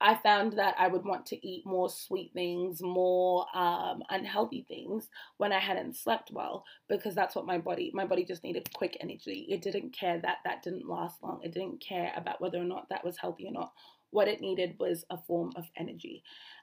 I 0.00 0.16
found 0.16 0.54
that 0.54 0.74
I 0.78 0.88
would 0.88 1.04
want 1.04 1.26
to 1.26 1.46
eat 1.46 1.64
more 1.64 1.88
sweet 1.88 2.32
things, 2.32 2.82
more 2.82 3.46
um, 3.54 4.02
unhealthy 4.10 4.64
things 4.66 5.08
when 5.36 5.52
I 5.52 5.60
hadn't 5.60 5.96
slept 5.96 6.30
well 6.32 6.64
because 6.88 7.14
that's 7.14 7.36
what 7.36 7.46
my 7.46 7.58
body, 7.58 7.90
my 7.94 8.04
body 8.04 8.24
just 8.24 8.42
needed 8.42 8.68
quick 8.74 8.96
energy. 9.00 9.46
It 9.48 9.62
didn't 9.62 9.92
care 9.92 10.18
that 10.18 10.38
that 10.44 10.62
didn't 10.62 10.88
last 10.88 11.22
long. 11.22 11.40
It 11.42 11.52
didn't 11.52 11.80
care 11.80 12.12
about 12.16 12.40
whether 12.40 12.58
or 12.58 12.64
not 12.64 12.88
that 12.88 13.04
was 13.04 13.16
healthy 13.16 13.46
or 13.46 13.52
not. 13.52 13.72
What 14.10 14.28
it 14.28 14.40
needed 14.40 14.76
was 14.78 15.04
a 15.10 15.18
form 15.18 15.52
of 15.56 15.64
energy. 15.76 16.22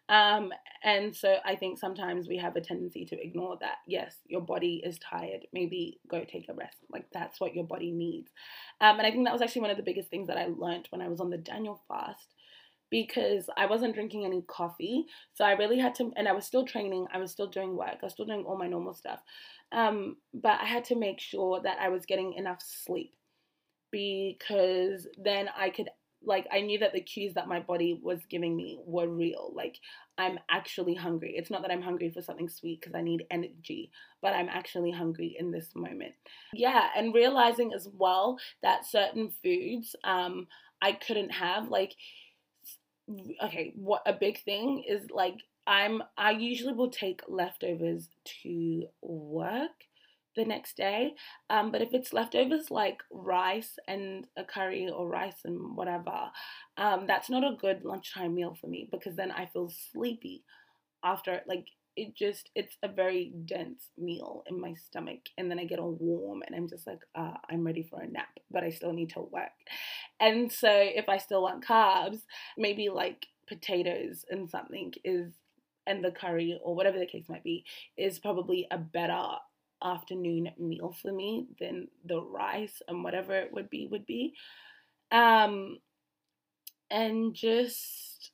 Um, 0.10 0.52
and 0.84 1.16
so 1.16 1.38
I 1.46 1.56
think 1.56 1.80
sometimes 1.80 2.28
we 2.28 2.38
have 2.38 2.56
a 2.56 2.62
tendency 2.62 3.06
to 3.06 3.22
ignore 3.22 3.58
that. 3.62 3.78
Yes, 3.88 4.16
your 4.28 4.42
body 4.42 4.82
is 4.84 5.00
tired. 5.00 5.48
Maybe 5.54 6.00
go 6.10 6.24
take 6.26 6.50
a 6.50 6.54
rest. 6.54 6.78
Like 6.92 7.06
that's 7.14 7.40
what 7.40 7.56
your 7.56 7.64
body 7.64 7.92
needs. 7.92 8.32
Um, 8.82 8.98
and 8.98 9.08
I 9.08 9.12
think 9.12 9.26
that 9.26 9.34
was 9.34 9.42
actually 9.42 9.62
one 9.62 9.72
of 9.72 9.78
the 9.78 9.84
biggest 9.84 10.10
things 10.10 10.28
that 10.28 10.38
I 10.38 10.48
learned 10.48 10.88
when 10.90 11.02
I 11.02 11.08
was 11.08 11.22
on 11.22 11.30
the 11.30 11.38
Daniel 11.38 11.82
fast 11.88 12.34
because 12.94 13.50
I 13.58 13.66
wasn't 13.66 13.96
drinking 13.96 14.24
any 14.24 14.44
coffee. 14.48 15.06
So 15.34 15.44
I 15.46 15.54
really 15.54 15.80
had 15.80 15.96
to, 15.96 16.12
and 16.16 16.28
I 16.28 16.34
was 16.34 16.46
still 16.46 16.64
training, 16.64 17.08
I 17.12 17.18
was 17.18 17.32
still 17.32 17.48
doing 17.48 17.76
work, 17.76 17.98
I 18.02 18.06
was 18.06 18.14
still 18.14 18.28
doing 18.28 18.44
all 18.46 18.56
my 18.56 18.68
normal 18.68 18.94
stuff. 18.94 19.20
Um, 19.72 20.18
but 20.32 20.60
I 20.62 20.66
had 20.66 20.86
to 20.86 20.96
make 20.96 21.20
sure 21.20 21.60
that 21.64 21.80
I 21.82 21.90
was 21.90 22.06
getting 22.06 22.34
enough 22.34 22.62
sleep 22.62 23.16
because 23.90 25.08
then 25.18 25.50
I 25.58 25.72
could, 25.72 25.90
like, 26.26 26.48
I 26.52 26.62
knew 26.62 26.80
that 26.80 26.94
the 26.94 27.02
cues 27.02 27.34
that 27.34 27.48
my 27.48 27.60
body 27.60 28.00
was 28.02 28.20
giving 28.30 28.56
me 28.56 28.80
were 28.86 29.08
real. 29.08 29.52
Like, 29.56 29.78
I'm 30.18 30.40
actually 30.50 30.96
hungry. 30.96 31.34
It's 31.36 31.50
not 31.50 31.62
that 31.62 31.72
I'm 31.72 31.82
hungry 31.82 32.10
for 32.10 32.22
something 32.22 32.50
sweet 32.50 32.82
because 32.82 32.96
I 32.96 33.02
need 33.02 33.26
energy, 33.32 33.92
but 34.22 34.34
I'm 34.34 34.50
actually 34.50 34.92
hungry 34.92 35.36
in 35.40 35.52
this 35.52 35.70
moment. 35.76 36.14
Yeah, 36.54 36.90
and 36.96 37.14
realizing 37.14 37.74
as 37.74 37.88
well 37.94 38.38
that 38.62 38.86
certain 38.86 39.32
foods 39.44 39.96
um, 40.04 40.48
I 40.82 40.94
couldn't 40.94 41.32
have, 41.32 41.70
like, 41.70 41.94
okay, 43.44 43.74
what 43.76 44.02
a 44.06 44.14
big 44.14 44.42
thing 44.44 44.84
is 44.88 45.10
like 45.12 45.36
I'm 45.68 46.04
I 46.18 46.32
usually 46.32 46.74
will 46.74 46.90
take 46.90 47.22
leftovers 47.28 48.10
to 48.44 48.84
work 49.02 49.72
the 50.36 50.46
next 50.46 50.78
day. 50.78 51.14
Um, 51.50 51.72
but 51.72 51.82
if 51.82 51.94
it's 51.94 52.14
leftovers 52.14 52.72
like 52.72 53.02
rice 53.12 53.78
and 53.88 54.28
a 54.38 54.44
curry 54.44 54.90
or 54.90 55.08
rice 55.08 55.42
and 55.46 55.76
whatever, 55.76 56.32
um, 56.78 57.06
that's 57.08 57.30
not 57.30 57.44
a 57.44 57.58
good 57.60 57.84
lunchtime 57.84 58.36
meal 58.36 58.58
for 58.60 58.68
me 58.68 58.88
because 58.92 59.16
then 59.16 59.32
I 59.32 59.46
feel 59.46 59.72
sleepy 59.92 60.44
after 61.04 61.42
like 61.48 61.68
it 61.96 62.16
just 62.16 62.50
it's 62.56 62.78
a 62.82 62.88
very 62.88 63.34
dense 63.46 63.90
meal 63.98 64.44
in 64.48 64.60
my 64.60 64.74
stomach 64.74 65.20
and 65.38 65.50
then 65.50 65.60
i 65.60 65.64
get 65.64 65.80
all 65.80 65.98
warm 66.00 66.42
and 66.46 66.56
i'm 66.56 66.68
just 66.68 66.88
like 66.88 67.02
uh, 67.16 67.34
i'm 67.50 67.64
ready 67.64 67.84
for 67.84 68.02
a 68.02 68.08
nap 68.08 68.40
but 68.52 68.64
i 68.64 68.70
still 68.70 68.94
need 68.94 69.10
to 69.10 69.22
work 69.22 69.52
and 70.20 70.52
so 70.52 70.70
if 70.72 71.08
i 71.08 71.18
still 71.18 71.44
want 71.44 71.64
carbs 71.64 72.22
maybe 72.58 72.90
like 72.90 73.28
potatoes 73.48 74.26
and 74.30 74.50
something 74.50 74.92
is 75.04 75.34
and 75.86 76.04
the 76.04 76.12
curry 76.12 76.60
or 76.64 76.76
whatever 76.76 76.98
the 76.98 77.06
case 77.06 77.26
might 77.28 77.44
be 77.44 77.66
is 77.98 78.18
probably 78.18 78.66
a 78.72 78.78
better 78.78 79.36
afternoon 79.84 80.50
meal 80.58 80.96
for 81.02 81.12
me 81.12 81.48
than 81.60 81.88
the 82.06 82.22
rice 82.22 82.82
and 82.88 83.04
whatever 83.04 83.34
it 83.34 83.52
would 83.52 83.70
be 83.70 83.88
would 83.92 84.06
be 84.06 84.34
um 85.12 85.78
and 86.90 87.34
just 87.34 88.32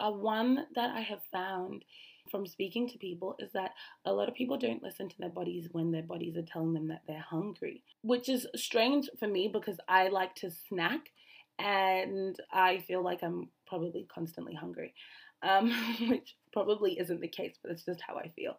a 0.00 0.10
one 0.10 0.66
that 0.74 0.90
i 0.94 1.00
have 1.00 1.22
found 1.32 1.84
from 2.30 2.46
speaking 2.46 2.88
to 2.88 2.98
people 2.98 3.34
is 3.38 3.50
that 3.52 3.72
a 4.04 4.12
lot 4.12 4.28
of 4.28 4.34
people 4.34 4.56
don't 4.56 4.82
listen 4.82 5.08
to 5.08 5.18
their 5.18 5.30
bodies 5.30 5.68
when 5.72 5.90
their 5.90 6.02
bodies 6.02 6.36
are 6.36 6.42
telling 6.42 6.74
them 6.74 6.88
that 6.88 7.02
they're 7.06 7.24
hungry, 7.28 7.82
which 8.02 8.28
is 8.28 8.46
strange 8.54 9.08
for 9.18 9.26
me 9.26 9.48
because 9.52 9.78
I 9.88 10.08
like 10.08 10.34
to 10.36 10.50
snack 10.68 11.10
and 11.58 12.36
I 12.52 12.78
feel 12.78 13.02
like 13.02 13.22
I'm 13.22 13.48
probably 13.66 14.06
constantly 14.12 14.54
hungry, 14.54 14.94
um, 15.42 15.70
which 16.08 16.36
probably 16.52 16.98
isn't 16.98 17.20
the 17.20 17.28
case, 17.28 17.56
but 17.62 17.72
it's 17.72 17.84
just 17.84 18.00
how 18.06 18.16
I 18.16 18.28
feel. 18.28 18.58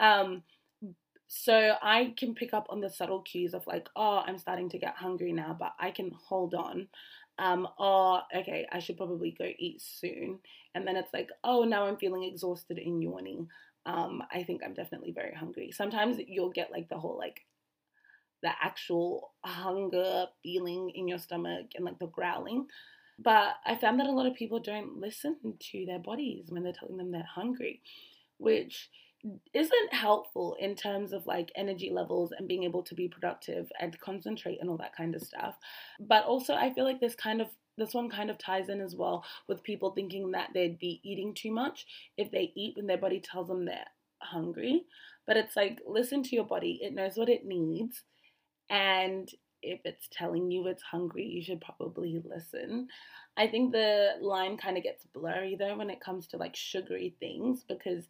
Um, 0.00 0.42
so 1.28 1.74
I 1.82 2.14
can 2.16 2.34
pick 2.34 2.54
up 2.54 2.66
on 2.70 2.80
the 2.80 2.90
subtle 2.90 3.22
cues 3.22 3.54
of 3.54 3.66
like, 3.66 3.88
oh, 3.96 4.22
I'm 4.26 4.38
starting 4.38 4.68
to 4.70 4.78
get 4.78 4.96
hungry 4.96 5.32
now, 5.32 5.56
but 5.58 5.74
I 5.78 5.90
can 5.90 6.12
hold 6.12 6.54
on 6.54 6.88
um, 7.38 7.68
or 7.78 8.22
okay, 8.34 8.66
I 8.70 8.78
should 8.78 8.96
probably 8.96 9.32
go 9.32 9.48
eat 9.58 9.82
soon. 9.82 10.38
And 10.74 10.86
then 10.86 10.96
it's 10.96 11.12
like, 11.12 11.28
oh, 11.44 11.64
now 11.64 11.86
I'm 11.86 11.96
feeling 11.96 12.24
exhausted 12.24 12.78
and 12.78 13.02
yawning. 13.02 13.48
Um, 13.84 14.22
I 14.32 14.42
think 14.42 14.62
I'm 14.64 14.74
definitely 14.74 15.12
very 15.12 15.34
hungry. 15.34 15.70
Sometimes 15.70 16.18
you'll 16.26 16.50
get 16.50 16.72
like 16.72 16.88
the 16.88 16.98
whole 16.98 17.18
like 17.18 17.42
the 18.42 18.50
actual 18.62 19.32
hunger 19.44 20.26
feeling 20.42 20.90
in 20.94 21.08
your 21.08 21.18
stomach 21.18 21.66
and 21.74 21.84
like 21.84 21.98
the 21.98 22.06
growling. 22.06 22.66
But 23.18 23.54
I 23.64 23.76
found 23.76 24.00
that 24.00 24.08
a 24.08 24.12
lot 24.12 24.26
of 24.26 24.34
people 24.34 24.60
don't 24.60 24.98
listen 24.98 25.36
to 25.58 25.86
their 25.86 25.98
bodies 25.98 26.46
when 26.48 26.62
they're 26.62 26.72
telling 26.72 26.96
them 26.96 27.12
they're 27.12 27.22
hungry, 27.22 27.80
which 28.38 28.90
isn't 29.54 29.92
helpful 29.92 30.56
in 30.60 30.74
terms 30.74 31.12
of 31.12 31.26
like 31.26 31.50
energy 31.56 31.90
levels 31.90 32.32
and 32.36 32.48
being 32.48 32.64
able 32.64 32.82
to 32.82 32.94
be 32.94 33.08
productive 33.08 33.70
and 33.80 33.98
concentrate 34.00 34.58
and 34.60 34.70
all 34.70 34.76
that 34.76 34.94
kind 34.96 35.14
of 35.14 35.22
stuff. 35.22 35.56
But 36.00 36.24
also, 36.24 36.54
I 36.54 36.72
feel 36.72 36.84
like 36.84 37.00
this 37.00 37.14
kind 37.14 37.40
of 37.40 37.48
this 37.78 37.94
one 37.94 38.08
kind 38.08 38.30
of 38.30 38.38
ties 38.38 38.68
in 38.68 38.80
as 38.80 38.94
well 38.94 39.24
with 39.48 39.62
people 39.62 39.90
thinking 39.90 40.30
that 40.30 40.50
they'd 40.54 40.78
be 40.78 41.00
eating 41.04 41.34
too 41.34 41.52
much 41.52 41.86
if 42.16 42.30
they 42.30 42.52
eat 42.56 42.74
when 42.76 42.86
their 42.86 42.96
body 42.96 43.20
tells 43.20 43.48
them 43.48 43.64
they're 43.64 43.84
hungry. 44.20 44.84
But 45.26 45.36
it's 45.36 45.56
like, 45.56 45.80
listen 45.86 46.22
to 46.22 46.34
your 46.34 46.46
body, 46.46 46.80
it 46.82 46.94
knows 46.94 47.16
what 47.16 47.28
it 47.28 47.44
needs. 47.44 48.02
And 48.70 49.28
if 49.62 49.80
it's 49.84 50.08
telling 50.10 50.50
you 50.50 50.66
it's 50.68 50.82
hungry, 50.82 51.26
you 51.26 51.42
should 51.42 51.60
probably 51.60 52.22
listen. 52.24 52.88
I 53.36 53.46
think 53.46 53.72
the 53.72 54.12
line 54.20 54.56
kind 54.56 54.76
of 54.76 54.82
gets 54.82 55.04
blurry 55.12 55.56
though 55.58 55.76
when 55.76 55.90
it 55.90 56.00
comes 56.00 56.26
to 56.28 56.38
like 56.38 56.56
sugary 56.56 57.14
things 57.20 57.64
because 57.68 58.04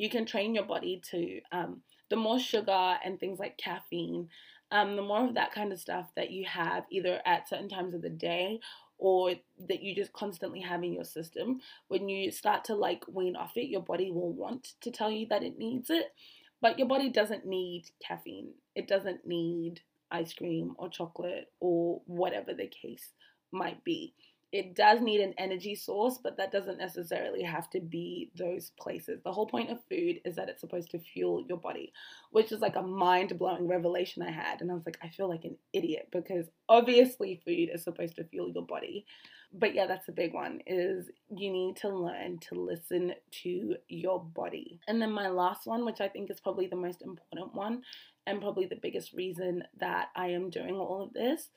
you 0.00 0.08
can 0.08 0.24
train 0.24 0.54
your 0.54 0.64
body 0.64 1.00
to 1.10 1.40
um, 1.52 1.82
the 2.08 2.16
more 2.16 2.38
sugar 2.38 2.96
and 3.04 3.18
things 3.18 3.38
like 3.38 3.56
caffeine 3.58 4.28
um, 4.72 4.94
the 4.94 5.02
more 5.02 5.26
of 5.26 5.34
that 5.34 5.52
kind 5.52 5.72
of 5.72 5.80
stuff 5.80 6.06
that 6.14 6.30
you 6.30 6.44
have 6.44 6.84
either 6.90 7.20
at 7.26 7.48
certain 7.48 7.68
times 7.68 7.94
of 7.94 8.02
the 8.02 8.10
day 8.10 8.60
or 8.98 9.32
that 9.68 9.82
you 9.82 9.94
just 9.94 10.12
constantly 10.12 10.60
have 10.60 10.84
in 10.84 10.92
your 10.92 11.04
system 11.04 11.60
when 11.88 12.08
you 12.08 12.30
start 12.30 12.64
to 12.64 12.74
like 12.74 13.04
wean 13.08 13.36
off 13.36 13.56
it 13.56 13.68
your 13.68 13.82
body 13.82 14.10
will 14.10 14.32
want 14.32 14.74
to 14.80 14.90
tell 14.90 15.10
you 15.10 15.26
that 15.28 15.42
it 15.42 15.58
needs 15.58 15.90
it 15.90 16.12
but 16.60 16.78
your 16.78 16.88
body 16.88 17.08
doesn't 17.08 17.46
need 17.46 17.90
caffeine. 18.06 18.52
It 18.74 18.86
doesn't 18.86 19.26
need 19.26 19.80
ice 20.10 20.34
cream 20.34 20.74
or 20.78 20.88
chocolate 20.88 21.50
or 21.60 22.02
whatever 22.06 22.52
the 22.52 22.66
case 22.66 23.10
might 23.52 23.82
be 23.84 24.14
it 24.52 24.74
does 24.74 25.00
need 25.00 25.20
an 25.20 25.34
energy 25.38 25.74
source, 25.74 26.18
but 26.22 26.36
that 26.36 26.50
doesn't 26.50 26.78
necessarily 26.78 27.42
have 27.42 27.70
to 27.70 27.80
be 27.80 28.30
those 28.36 28.72
places. 28.80 29.20
The 29.22 29.32
whole 29.32 29.46
point 29.46 29.70
of 29.70 29.78
food 29.88 30.20
is 30.24 30.34
that 30.36 30.48
it's 30.48 30.60
supposed 30.60 30.90
to 30.90 30.98
fuel 30.98 31.44
your 31.48 31.58
body, 31.58 31.92
which 32.32 32.50
is 32.50 32.60
like 32.60 32.76
a 32.76 32.82
mind 32.82 33.38
blowing 33.38 33.68
revelation 33.68 34.22
I 34.22 34.30
had. 34.30 34.60
And 34.60 34.70
I 34.70 34.74
was 34.74 34.86
like, 34.86 34.98
I 35.02 35.08
feel 35.08 35.28
like 35.28 35.44
an 35.44 35.56
idiot 35.72 36.08
because 36.10 36.46
obviously 36.68 37.40
food 37.44 37.70
is 37.72 37.84
supposed 37.84 38.16
to 38.16 38.24
fuel 38.24 38.50
your 38.50 38.66
body. 38.66 39.06
But 39.52 39.74
yeah, 39.74 39.86
that's 39.86 40.08
a 40.08 40.12
big 40.12 40.32
one 40.32 40.60
is 40.66 41.10
you 41.36 41.50
need 41.50 41.76
to 41.76 41.88
learn 41.88 42.38
to 42.48 42.54
listen 42.54 43.14
to 43.42 43.76
your 43.88 44.22
body. 44.22 44.80
And 44.86 45.02
then 45.02 45.10
my 45.10 45.28
last 45.28 45.66
one, 45.66 45.84
which 45.84 46.00
I 46.00 46.08
think 46.08 46.30
is 46.30 46.40
probably 46.40 46.68
the 46.68 46.76
most 46.76 47.02
important 47.02 47.52
one, 47.54 47.82
and 48.26 48.40
probably 48.40 48.66
the 48.66 48.76
biggest 48.76 49.12
reason 49.12 49.64
that 49.78 50.08
I 50.14 50.28
am 50.28 50.50
doing 50.50 50.76
all 50.76 51.02
of 51.02 51.12
this 51.12 51.48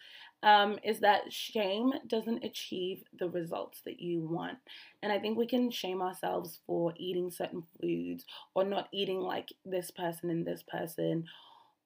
um, 0.43 0.77
is 0.83 0.99
that 0.99 1.31
shame 1.31 1.93
doesn't 2.07 2.43
achieve 2.43 3.03
the 3.17 3.29
results 3.29 3.81
that 3.85 4.01
you 4.01 4.21
want. 4.21 4.57
And 5.01 5.11
I 5.11 5.19
think 5.19 5.37
we 5.37 5.47
can 5.47 5.71
shame 5.71 6.01
ourselves 6.01 6.59
for 6.67 6.93
eating 6.97 7.31
certain 7.31 7.63
foods 7.81 8.25
or 8.53 8.65
not 8.65 8.89
eating 8.91 9.19
like 9.19 9.53
this 9.65 9.89
person 9.89 10.29
and 10.29 10.45
this 10.45 10.63
person. 10.63 11.25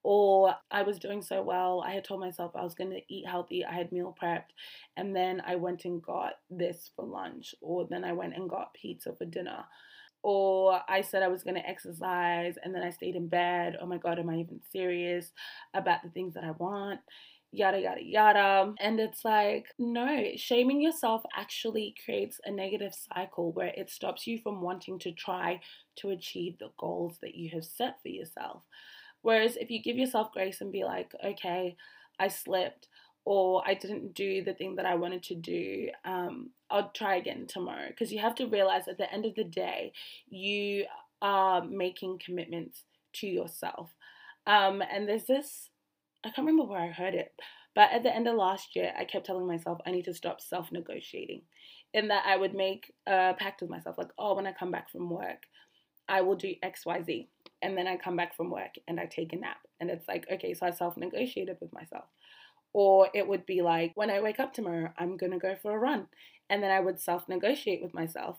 Or 0.03 0.55
I 0.71 0.83
was 0.83 0.99
doing 0.99 1.21
so 1.21 1.41
well, 1.41 1.83
I 1.85 1.91
had 1.91 2.05
told 2.05 2.21
myself 2.21 2.55
I 2.55 2.63
was 2.63 2.75
going 2.75 2.91
to 2.91 3.01
eat 3.13 3.27
healthy, 3.27 3.65
I 3.65 3.73
had 3.73 3.91
meal 3.91 4.15
prepped, 4.21 4.53
and 4.95 5.15
then 5.15 5.41
I 5.45 5.55
went 5.55 5.85
and 5.85 6.01
got 6.01 6.35
this 6.49 6.91
for 6.95 7.03
lunch, 7.03 7.53
or 7.61 7.85
then 7.89 8.05
I 8.05 8.13
went 8.13 8.35
and 8.35 8.49
got 8.49 8.73
pizza 8.73 9.13
for 9.13 9.25
dinner 9.25 9.65
or 10.29 10.81
I 10.89 10.99
said 10.99 11.23
I 11.23 11.29
was 11.29 11.43
going 11.43 11.55
to 11.55 11.65
exercise 11.65 12.55
and 12.61 12.75
then 12.75 12.83
I 12.83 12.89
stayed 12.89 13.15
in 13.15 13.29
bed. 13.29 13.77
Oh 13.81 13.85
my 13.85 13.95
God, 13.95 14.19
am 14.19 14.29
I 14.29 14.35
even 14.39 14.59
serious 14.73 15.31
about 15.73 16.03
the 16.03 16.09
things 16.09 16.33
that 16.33 16.43
I 16.43 16.51
want? 16.51 16.99
Yada, 17.53 17.79
yada, 17.79 18.03
yada. 18.03 18.73
And 18.81 18.99
it's 18.99 19.23
like, 19.23 19.67
no, 19.79 20.31
shaming 20.35 20.81
yourself 20.81 21.21
actually 21.33 21.95
creates 22.03 22.41
a 22.43 22.51
negative 22.51 22.91
cycle 22.93 23.53
where 23.53 23.71
it 23.77 23.89
stops 23.89 24.27
you 24.27 24.37
from 24.39 24.59
wanting 24.61 24.99
to 24.99 25.13
try 25.13 25.61
to 25.99 26.09
achieve 26.09 26.57
the 26.59 26.71
goals 26.77 27.19
that 27.21 27.35
you 27.35 27.49
have 27.53 27.63
set 27.63 28.01
for 28.01 28.09
yourself. 28.09 28.63
Whereas 29.21 29.55
if 29.55 29.71
you 29.71 29.81
give 29.81 29.95
yourself 29.95 30.33
grace 30.33 30.59
and 30.59 30.73
be 30.73 30.83
like, 30.83 31.13
okay, 31.23 31.77
I 32.19 32.27
slipped, 32.27 32.89
or 33.27 33.61
I 33.67 33.73
didn't 33.73 34.13
do 34.13 34.41
the 34.41 34.53
thing 34.53 34.77
that 34.77 34.85
I 34.85 34.95
wanted 34.95 35.21
to 35.23 35.35
do, 35.35 35.89
um, 36.05 36.51
I'll 36.71 36.91
try 36.91 37.17
again 37.17 37.45
tomorrow. 37.45 37.89
Because 37.89 38.09
you 38.13 38.19
have 38.19 38.35
to 38.35 38.47
realize 38.47 38.87
at 38.87 38.97
the 38.97 39.11
end 39.11 39.25
of 39.25 39.35
the 39.35 39.43
day, 39.43 39.91
you 40.29 40.85
are 41.21 41.61
making 41.61 42.21
commitments 42.25 42.83
to 43.15 43.27
yourself. 43.27 43.89
Um, 44.45 44.81
and 44.89 45.09
there's 45.09 45.25
this, 45.25 45.69
I 46.23 46.29
can't 46.29 46.47
remember 46.47 46.63
where 46.63 46.79
I 46.79 46.87
heard 46.87 47.15
it, 47.15 47.33
but 47.75 47.91
at 47.91 48.01
the 48.01 48.15
end 48.15 48.29
of 48.29 48.35
last 48.37 48.77
year, 48.77 48.93
I 48.97 49.03
kept 49.03 49.25
telling 49.25 49.45
myself 49.45 49.79
I 49.85 49.91
need 49.91 50.05
to 50.05 50.13
stop 50.13 50.39
self 50.39 50.71
negotiating. 50.71 51.41
In 51.93 52.07
that 52.07 52.23
I 52.25 52.37
would 52.37 52.53
make 52.53 52.93
a 53.07 53.33
pact 53.37 53.59
with 53.59 53.69
myself, 53.69 53.97
like, 53.97 54.11
oh, 54.17 54.35
when 54.35 54.47
I 54.47 54.53
come 54.53 54.71
back 54.71 54.89
from 54.89 55.09
work, 55.09 55.47
I 56.07 56.21
will 56.21 56.35
do 56.35 56.53
XYZ. 56.63 57.27
And 57.61 57.77
then 57.77 57.87
I 57.87 57.97
come 57.97 58.15
back 58.15 58.37
from 58.37 58.51
work 58.51 58.75
and 58.87 59.01
I 59.01 59.05
take 59.05 59.33
a 59.33 59.35
nap. 59.35 59.57
And 59.81 59.89
it's 59.89 60.07
like, 60.07 60.27
okay, 60.31 60.53
so 60.53 60.65
I 60.65 60.71
self 60.71 60.95
negotiated 60.95 61.57
with 61.59 61.73
myself. 61.73 62.05
Or 62.77 63.09
it 63.11 63.27
would 63.27 63.47
be 63.47 63.63
like, 63.63 63.93
when 63.95 64.11
I 64.11 64.21
wake 64.21 64.39
up 64.39 64.53
tomorrow, 64.53 64.93
I'm 64.99 65.17
going 65.17 65.31
to 65.31 65.39
go 65.39 65.55
for 65.59 65.71
a 65.71 65.79
run. 65.79 66.09
And 66.47 66.61
then 66.61 66.69
I 66.69 66.79
would 66.79 66.99
self 66.99 67.27
negotiate 67.27 67.81
with 67.81 67.95
myself. 67.95 68.37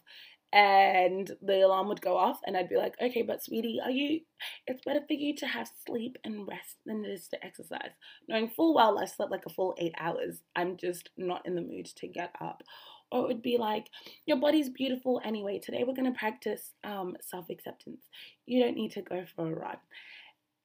And 0.53 1.29
the 1.43 1.63
alarm 1.63 1.89
would 1.89 2.01
go 2.01 2.17
off, 2.17 2.39
and 2.47 2.57
I'd 2.57 2.69
be 2.69 2.77
like, 2.77 2.95
okay, 3.03 3.23
but 3.23 3.43
sweetie, 3.43 3.81
are 3.85 3.91
you, 3.91 4.21
it's 4.69 4.85
better 4.85 5.01
for 5.01 5.15
you 5.15 5.35
to 5.39 5.47
have 5.49 5.69
sleep 5.85 6.19
and 6.23 6.47
rest 6.47 6.77
than 6.87 7.05
it 7.05 7.09
is 7.09 7.27
to 7.29 7.45
exercise. 7.45 7.91
Knowing 8.29 8.49
full 8.49 8.77
well 8.77 9.01
I 9.01 9.07
slept 9.07 9.33
like 9.33 9.45
a 9.45 9.51
full 9.51 9.75
eight 9.77 9.95
hours, 9.99 10.41
I'm 10.55 10.77
just 10.77 11.11
not 11.17 11.45
in 11.45 11.57
the 11.57 11.61
mood 11.61 11.87
to 11.97 12.07
get 12.07 12.33
up. 12.41 12.63
Or 13.11 13.25
it 13.25 13.27
would 13.27 13.43
be 13.43 13.59
like, 13.59 13.89
your 14.25 14.37
body's 14.37 14.69
beautiful 14.69 15.21
anyway. 15.25 15.59
Today 15.59 15.83
we're 15.85 15.97
going 15.97 16.13
to 16.13 16.17
practice 16.17 16.75
um, 16.85 17.17
self 17.21 17.51
acceptance. 17.51 18.03
You 18.47 18.63
don't 18.63 18.77
need 18.77 18.93
to 18.93 19.03
go 19.03 19.25
for 19.35 19.53
a 19.53 19.55
run. 19.55 19.79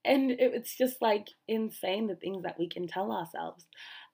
And 0.04 0.30
it's 0.30 0.76
just 0.76 1.00
like 1.00 1.28
insane 1.48 2.06
the 2.06 2.16
things 2.16 2.42
that 2.42 2.58
we 2.58 2.68
can 2.68 2.86
tell 2.86 3.10
ourselves. 3.10 3.66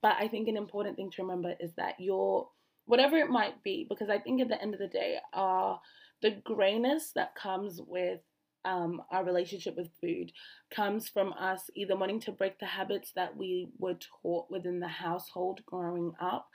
But 0.03 0.17
I 0.19 0.29
think 0.29 0.49
an 0.49 0.57
important 0.57 0.97
thing 0.97 1.11
to 1.11 1.23
remember 1.23 1.55
is 1.59 1.73
that 1.77 1.95
your 1.99 2.49
whatever 2.87 3.17
it 3.17 3.31
might 3.31 3.63
be, 3.63 3.87
because 3.89 4.09
I 4.09 4.19
think 4.19 4.41
at 4.41 4.49
the 4.49 4.61
end 4.61 4.75
of 4.75 4.81
the 4.81 4.89
day, 4.89 5.19
uh, 5.33 5.77
the 6.23 6.33
grayness 6.45 7.13
that 7.15 7.35
comes 7.35 7.81
with 7.87 8.21
um, 8.65 9.01
our 9.11 9.25
relationship 9.25 9.77
with 9.77 9.89
food 10.01 10.33
comes 10.75 11.09
from 11.09 11.33
us 11.33 11.71
either 11.77 11.97
wanting 11.97 12.21
to 12.21 12.33
break 12.33 12.59
the 12.59 12.67
habits 12.67 13.13
that 13.17 13.37
we 13.37 13.69
were 13.79 13.97
taught 14.23 14.51
within 14.51 14.81
the 14.81 14.89
household 14.89 15.61
growing 15.67 16.13
up, 16.21 16.49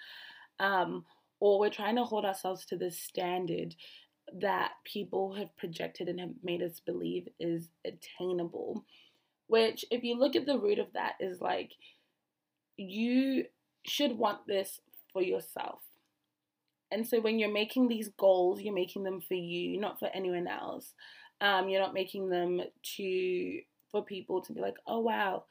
um, 0.59 1.03
or 1.39 1.59
we're 1.59 1.69
trying 1.69 1.95
to 1.95 2.03
hold 2.03 2.25
ourselves 2.25 2.65
to 2.65 2.77
this 2.77 2.99
standard 2.99 3.75
that 4.39 4.71
people 4.83 5.33
have 5.33 5.55
projected 5.57 6.07
and 6.07 6.19
have 6.19 6.33
made 6.43 6.61
us 6.61 6.79
believe 6.85 7.27
is 7.39 7.69
attainable. 7.85 8.83
Which, 9.47 9.85
if 9.91 10.03
you 10.03 10.17
look 10.17 10.35
at 10.35 10.45
the 10.45 10.57
root 10.57 10.79
of 10.79 10.93
that, 10.93 11.13
is 11.19 11.41
like 11.41 11.71
you 12.77 13.45
should 13.85 14.17
want 14.17 14.47
this 14.47 14.79
for 15.13 15.21
yourself. 15.21 15.81
And 16.91 17.07
so 17.07 17.19
when 17.19 17.39
you're 17.39 17.51
making 17.51 17.87
these 17.87 18.09
goals, 18.17 18.61
you're 18.61 18.73
making 18.73 19.03
them 19.03 19.21
for 19.21 19.33
you, 19.33 19.79
not 19.79 19.99
for 19.99 20.09
anyone 20.13 20.47
else. 20.47 20.93
Um, 21.41 21.67
you're 21.69 21.81
not 21.81 21.93
making 21.93 22.29
them 22.29 22.61
to 22.97 23.59
for 23.91 24.03
people 24.03 24.41
to 24.41 24.53
be 24.53 24.61
like, 24.61 24.75
oh 24.87 24.99
wow, 24.99 25.43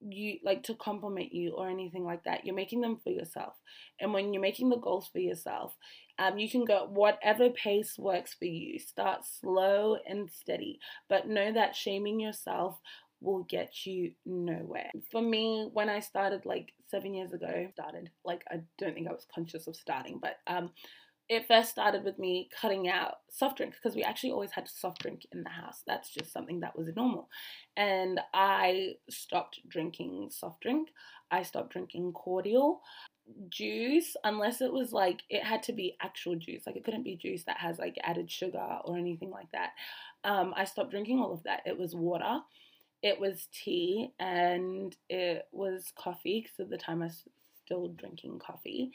you 0.00 0.38
like 0.44 0.62
to 0.64 0.74
compliment 0.74 1.32
you 1.32 1.52
or 1.52 1.68
anything 1.68 2.04
like 2.04 2.24
that. 2.24 2.44
You're 2.44 2.54
making 2.54 2.80
them 2.80 2.98
for 3.02 3.10
yourself. 3.10 3.54
And 4.00 4.12
when 4.12 4.32
you're 4.32 4.42
making 4.42 4.70
the 4.70 4.76
goals 4.76 5.08
for 5.12 5.18
yourself, 5.18 5.76
um, 6.18 6.38
you 6.38 6.50
can 6.50 6.64
go 6.64 6.88
whatever 6.90 7.50
pace 7.50 7.98
works 7.98 8.34
for 8.34 8.44
you. 8.44 8.78
Start 8.78 9.24
slow 9.24 9.96
and 10.08 10.30
steady, 10.30 10.78
but 11.08 11.28
know 11.28 11.52
that 11.52 11.76
shaming 11.76 12.20
yourself 12.20 12.78
will 13.22 13.44
get 13.44 13.86
you 13.86 14.12
nowhere. 14.26 14.90
For 15.10 15.22
me, 15.22 15.68
when 15.72 15.88
I 15.88 16.00
started 16.00 16.44
like 16.44 16.72
seven 16.90 17.14
years 17.14 17.32
ago, 17.32 17.68
started 17.72 18.10
like 18.24 18.44
I 18.50 18.60
don't 18.78 18.94
think 18.94 19.08
I 19.08 19.12
was 19.12 19.26
conscious 19.32 19.66
of 19.66 19.76
starting, 19.76 20.18
but 20.20 20.36
um, 20.46 20.70
it 21.28 21.46
first 21.46 21.70
started 21.70 22.04
with 22.04 22.18
me 22.18 22.50
cutting 22.60 22.88
out 22.88 23.14
soft 23.30 23.56
drinks 23.56 23.78
because 23.78 23.96
we 23.96 24.02
actually 24.02 24.32
always 24.32 24.50
had 24.50 24.68
soft 24.68 25.00
drink 25.00 25.26
in 25.32 25.42
the 25.42 25.50
house. 25.50 25.82
That's 25.86 26.10
just 26.10 26.32
something 26.32 26.60
that 26.60 26.76
was 26.76 26.88
normal. 26.94 27.28
And 27.76 28.20
I 28.34 28.94
stopped 29.08 29.60
drinking 29.68 30.28
soft 30.30 30.60
drink. 30.60 30.88
I 31.30 31.42
stopped 31.42 31.72
drinking 31.72 32.12
cordial 32.12 32.82
juice 33.48 34.16
unless 34.24 34.60
it 34.60 34.72
was 34.72 34.92
like 34.92 35.22
it 35.30 35.44
had 35.44 35.62
to 35.62 35.72
be 35.72 35.96
actual 36.02 36.34
juice 36.34 36.64
like 36.66 36.76
it 36.76 36.84
couldn't 36.84 37.04
be 37.04 37.16
juice 37.16 37.44
that 37.44 37.56
has 37.56 37.78
like 37.78 37.96
added 38.02 38.30
sugar 38.30 38.78
or 38.84 38.98
anything 38.98 39.30
like 39.30 39.50
that 39.52 39.70
um, 40.24 40.52
i 40.56 40.64
stopped 40.64 40.90
drinking 40.90 41.20
all 41.20 41.32
of 41.32 41.42
that 41.44 41.62
it 41.64 41.78
was 41.78 41.94
water 41.94 42.40
it 43.02 43.20
was 43.20 43.48
tea 43.52 44.10
and 44.18 44.96
it 45.08 45.46
was 45.52 45.92
coffee 45.98 46.40
because 46.40 46.60
at 46.60 46.70
the 46.70 46.78
time 46.78 47.02
i 47.02 47.06
was 47.06 47.24
still 47.64 47.88
drinking 47.88 48.38
coffee 48.38 48.92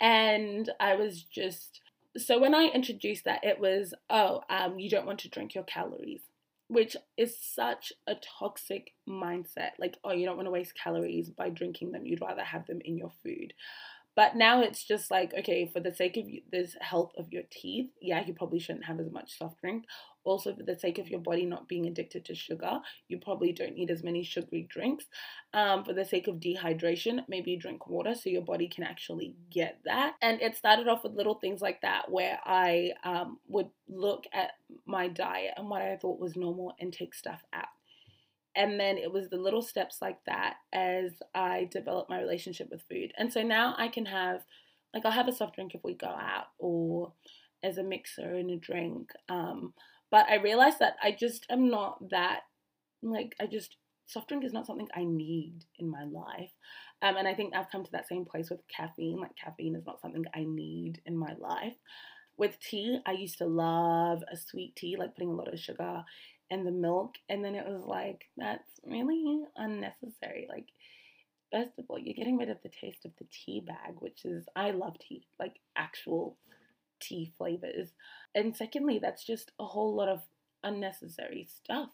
and 0.00 0.70
I 0.78 0.94
was 0.96 1.22
just 1.22 1.80
so 2.16 2.38
when 2.38 2.54
I 2.54 2.70
introduced 2.74 3.24
that, 3.24 3.44
it 3.44 3.58
was 3.58 3.94
oh, 4.10 4.42
um, 4.48 4.78
you 4.78 4.90
don't 4.90 5.06
want 5.06 5.20
to 5.20 5.28
drink 5.28 5.54
your 5.54 5.64
calories, 5.64 6.22
which 6.68 6.96
is 7.16 7.36
such 7.38 7.92
a 8.06 8.14
toxic 8.38 8.92
mindset. 9.08 9.70
Like 9.78 9.96
oh, 10.04 10.12
you 10.12 10.26
don't 10.26 10.36
want 10.36 10.46
to 10.46 10.52
waste 10.52 10.74
calories 10.82 11.30
by 11.30 11.50
drinking 11.50 11.92
them. 11.92 12.06
You'd 12.06 12.20
rather 12.20 12.44
have 12.44 12.66
them 12.66 12.80
in 12.84 12.96
your 12.96 13.12
food. 13.22 13.52
But 14.14 14.34
now 14.34 14.62
it's 14.62 14.82
just 14.82 15.10
like, 15.10 15.34
okay, 15.38 15.70
for 15.70 15.78
the 15.78 15.94
sake 15.94 16.16
of 16.16 16.24
this 16.50 16.74
health 16.80 17.12
of 17.18 17.30
your 17.30 17.42
teeth, 17.50 17.90
yeah, 18.00 18.24
you 18.24 18.32
probably 18.32 18.58
shouldn't 18.58 18.86
have 18.86 18.98
as 18.98 19.10
much 19.12 19.36
soft 19.36 19.60
drink. 19.60 19.84
Also, 20.26 20.54
for 20.54 20.62
the 20.62 20.78
sake 20.78 20.98
of 20.98 21.08
your 21.08 21.20
body 21.20 21.44
not 21.44 21.68
being 21.68 21.86
addicted 21.86 22.24
to 22.26 22.34
sugar, 22.34 22.80
you 23.08 23.18
probably 23.18 23.52
don't 23.52 23.74
need 23.74 23.90
as 23.90 24.02
many 24.02 24.22
sugary 24.22 24.66
drinks. 24.68 25.06
Um, 25.54 25.84
for 25.84 25.92
the 25.92 26.04
sake 26.04 26.28
of 26.28 26.36
dehydration, 26.36 27.20
maybe 27.28 27.52
you 27.52 27.58
drink 27.58 27.86
water 27.86 28.14
so 28.14 28.28
your 28.28 28.42
body 28.42 28.68
can 28.68 28.84
actually 28.84 29.34
get 29.50 29.78
that. 29.84 30.14
And 30.20 30.40
it 30.42 30.56
started 30.56 30.88
off 30.88 31.04
with 31.04 31.14
little 31.14 31.36
things 31.36 31.62
like 31.62 31.80
that 31.82 32.10
where 32.10 32.38
I 32.44 32.92
um, 33.04 33.38
would 33.48 33.70
look 33.88 34.24
at 34.32 34.50
my 34.84 35.08
diet 35.08 35.54
and 35.56 35.70
what 35.70 35.82
I 35.82 35.96
thought 35.96 36.20
was 36.20 36.36
normal 36.36 36.74
and 36.80 36.92
take 36.92 37.14
stuff 37.14 37.42
out 37.52 37.68
and 38.56 38.80
then 38.80 38.96
it 38.96 39.12
was 39.12 39.28
the 39.28 39.36
little 39.36 39.62
steps 39.62 39.98
like 40.00 40.18
that 40.24 40.54
as 40.72 41.12
I 41.34 41.68
developed 41.70 42.08
my 42.08 42.18
relationship 42.18 42.70
with 42.70 42.82
food. 42.88 43.12
And 43.18 43.30
so 43.30 43.42
now 43.42 43.74
I 43.76 43.88
can 43.88 44.06
have, 44.06 44.44
like, 44.94 45.04
I'll 45.04 45.12
have 45.12 45.28
a 45.28 45.32
soft 45.32 45.54
drink 45.54 45.74
if 45.74 45.84
we 45.84 45.92
go 45.92 46.06
out 46.06 46.46
or 46.58 47.12
as 47.62 47.76
a 47.76 47.82
mixer 47.82 48.34
in 48.34 48.48
a 48.48 48.56
drink. 48.56 49.10
Um, 49.28 49.74
but 50.10 50.26
I 50.28 50.36
realized 50.36 50.78
that 50.80 50.96
I 51.02 51.12
just 51.12 51.46
am 51.50 51.68
not 51.68 52.10
that, 52.10 52.40
like, 53.02 53.34
I 53.40 53.46
just, 53.46 53.76
soft 54.06 54.28
drink 54.28 54.44
is 54.44 54.52
not 54.52 54.66
something 54.66 54.88
I 54.94 55.04
need 55.04 55.64
in 55.78 55.90
my 55.90 56.04
life. 56.04 56.52
Um, 57.02 57.16
and 57.16 57.28
I 57.28 57.34
think 57.34 57.54
I've 57.54 57.70
come 57.70 57.84
to 57.84 57.92
that 57.92 58.08
same 58.08 58.24
place 58.24 58.50
with 58.50 58.60
caffeine. 58.68 59.18
Like, 59.20 59.36
caffeine 59.36 59.74
is 59.74 59.84
not 59.86 60.00
something 60.00 60.24
I 60.34 60.44
need 60.44 61.00
in 61.06 61.16
my 61.16 61.34
life. 61.38 61.74
With 62.38 62.58
tea, 62.60 63.00
I 63.06 63.12
used 63.12 63.38
to 63.38 63.46
love 63.46 64.22
a 64.30 64.36
sweet 64.36 64.76
tea, 64.76 64.96
like 64.96 65.14
putting 65.14 65.30
a 65.30 65.34
lot 65.34 65.52
of 65.52 65.58
sugar 65.58 66.04
and 66.50 66.66
the 66.66 66.70
milk. 66.70 67.16
And 67.28 67.44
then 67.44 67.54
it 67.54 67.66
was 67.66 67.84
like, 67.84 68.26
that's 68.36 68.68
really 68.84 69.42
unnecessary. 69.56 70.46
Like, 70.48 70.68
first 71.52 71.78
of 71.78 71.86
all, 71.88 71.98
you're 71.98 72.14
getting 72.14 72.38
rid 72.38 72.50
of 72.50 72.58
the 72.62 72.68
taste 72.68 73.04
of 73.04 73.12
the 73.18 73.26
tea 73.30 73.60
bag, 73.66 73.96
which 73.98 74.24
is, 74.24 74.46
I 74.54 74.70
love 74.70 74.98
tea, 74.98 75.26
like 75.38 75.56
actual 75.76 76.36
tea 77.00 77.32
flavors. 77.36 77.92
And 78.34 78.56
secondly, 78.56 78.98
that's 79.00 79.24
just 79.24 79.52
a 79.58 79.64
whole 79.64 79.94
lot 79.94 80.08
of 80.08 80.20
unnecessary 80.62 81.48
stuff. 81.50 81.90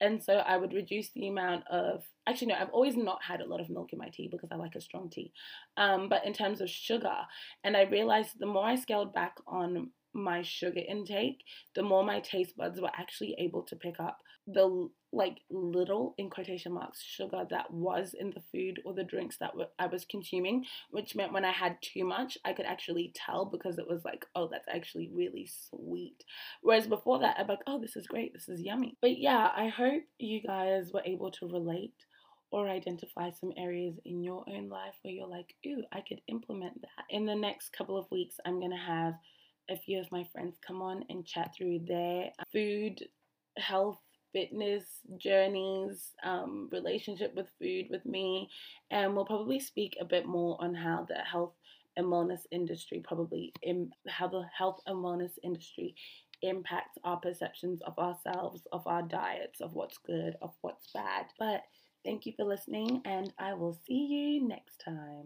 And 0.00 0.22
so 0.22 0.34
I 0.34 0.58
would 0.58 0.74
reduce 0.74 1.10
the 1.10 1.28
amount 1.28 1.64
of, 1.70 2.04
actually, 2.26 2.48
no, 2.48 2.56
I've 2.56 2.70
always 2.70 2.96
not 2.96 3.22
had 3.22 3.40
a 3.40 3.46
lot 3.46 3.60
of 3.60 3.70
milk 3.70 3.92
in 3.92 3.98
my 3.98 4.10
tea 4.10 4.28
because 4.30 4.50
I 4.52 4.56
like 4.56 4.74
a 4.74 4.80
strong 4.80 5.08
tea. 5.08 5.32
Um, 5.78 6.08
but 6.08 6.26
in 6.26 6.34
terms 6.34 6.60
of 6.60 6.68
sugar, 6.68 7.16
and 7.64 7.76
I 7.76 7.84
realized 7.84 8.32
the 8.38 8.46
more 8.46 8.66
I 8.66 8.76
scaled 8.76 9.14
back 9.14 9.36
on 9.46 9.90
my 10.12 10.42
sugar 10.42 10.80
intake, 10.86 11.42
the 11.74 11.82
more 11.82 12.04
my 12.04 12.20
taste 12.20 12.56
buds 12.56 12.80
were 12.80 12.90
actually 12.94 13.36
able 13.38 13.62
to 13.62 13.76
pick 13.76 13.98
up 13.98 14.18
the 14.46 14.88
like 15.12 15.38
little 15.50 16.14
in 16.18 16.28
quotation 16.30 16.72
marks 16.72 17.02
sugar 17.02 17.46
that 17.48 17.70
was 17.70 18.14
in 18.18 18.30
the 18.30 18.42
food 18.52 18.80
or 18.84 18.92
the 18.92 19.04
drinks 19.04 19.36
that 19.38 19.56
were, 19.56 19.68
I 19.78 19.86
was 19.86 20.04
consuming, 20.04 20.64
which 20.90 21.14
meant 21.14 21.32
when 21.32 21.44
I 21.44 21.52
had 21.52 21.78
too 21.80 22.04
much, 22.04 22.36
I 22.44 22.52
could 22.52 22.66
actually 22.66 23.12
tell 23.14 23.44
because 23.44 23.78
it 23.78 23.88
was 23.88 24.04
like, 24.04 24.26
oh, 24.34 24.48
that's 24.50 24.68
actually 24.68 25.10
really 25.12 25.48
sweet. 25.70 26.24
Whereas 26.62 26.86
before 26.86 27.20
that, 27.20 27.36
I'm 27.38 27.46
like, 27.46 27.60
oh, 27.66 27.80
this 27.80 27.96
is 27.96 28.06
great, 28.06 28.32
this 28.34 28.48
is 28.48 28.60
yummy. 28.60 28.96
But 29.00 29.18
yeah, 29.18 29.50
I 29.56 29.68
hope 29.68 30.02
you 30.18 30.42
guys 30.42 30.90
were 30.92 31.02
able 31.04 31.30
to 31.32 31.46
relate 31.46 31.94
or 32.50 32.68
identify 32.68 33.30
some 33.30 33.52
areas 33.56 33.98
in 34.04 34.22
your 34.22 34.44
own 34.48 34.68
life 34.68 34.94
where 35.02 35.14
you're 35.14 35.26
like, 35.26 35.54
ooh, 35.66 35.82
I 35.92 36.00
could 36.00 36.20
implement 36.28 36.80
that. 36.82 37.04
In 37.10 37.26
the 37.26 37.34
next 37.34 37.72
couple 37.72 37.96
of 37.96 38.10
weeks, 38.10 38.36
I'm 38.44 38.60
gonna 38.60 38.76
have 38.76 39.14
a 39.68 39.76
few 39.76 40.00
of 40.00 40.12
my 40.12 40.24
friends 40.32 40.56
come 40.64 40.80
on 40.80 41.04
and 41.08 41.26
chat 41.26 41.52
through 41.56 41.80
their 41.86 42.26
um, 42.38 42.44
food, 42.52 43.02
health, 43.58 43.98
fitness 44.36 44.84
journeys, 45.16 46.12
um, 46.22 46.68
relationship 46.70 47.34
with 47.34 47.46
food 47.58 47.86
with 47.88 48.04
me, 48.04 48.50
and 48.90 49.14
we'll 49.14 49.24
probably 49.24 49.58
speak 49.58 49.96
a 49.98 50.04
bit 50.04 50.26
more 50.26 50.58
on 50.60 50.74
how 50.74 51.06
the 51.08 51.16
health 51.20 51.54
and 51.96 52.08
wellness 52.08 52.40
industry 52.50 53.02
probably 53.02 53.50
in 53.62 53.90
how 54.06 54.28
the 54.28 54.44
health 54.54 54.78
and 54.86 54.98
wellness 54.98 55.38
industry 55.42 55.94
impacts 56.42 56.98
our 57.02 57.16
perceptions 57.16 57.80
of 57.86 57.98
ourselves, 57.98 58.60
of 58.72 58.86
our 58.86 59.00
diets, 59.00 59.62
of 59.62 59.72
what's 59.72 59.96
good, 59.96 60.34
of 60.42 60.52
what's 60.60 60.88
bad. 60.92 61.24
But 61.38 61.62
thank 62.04 62.26
you 62.26 62.34
for 62.36 62.44
listening, 62.44 63.00
and 63.06 63.32
I 63.38 63.54
will 63.54 63.78
see 63.88 64.06
you 64.06 64.46
next 64.46 64.82
time. 64.84 65.24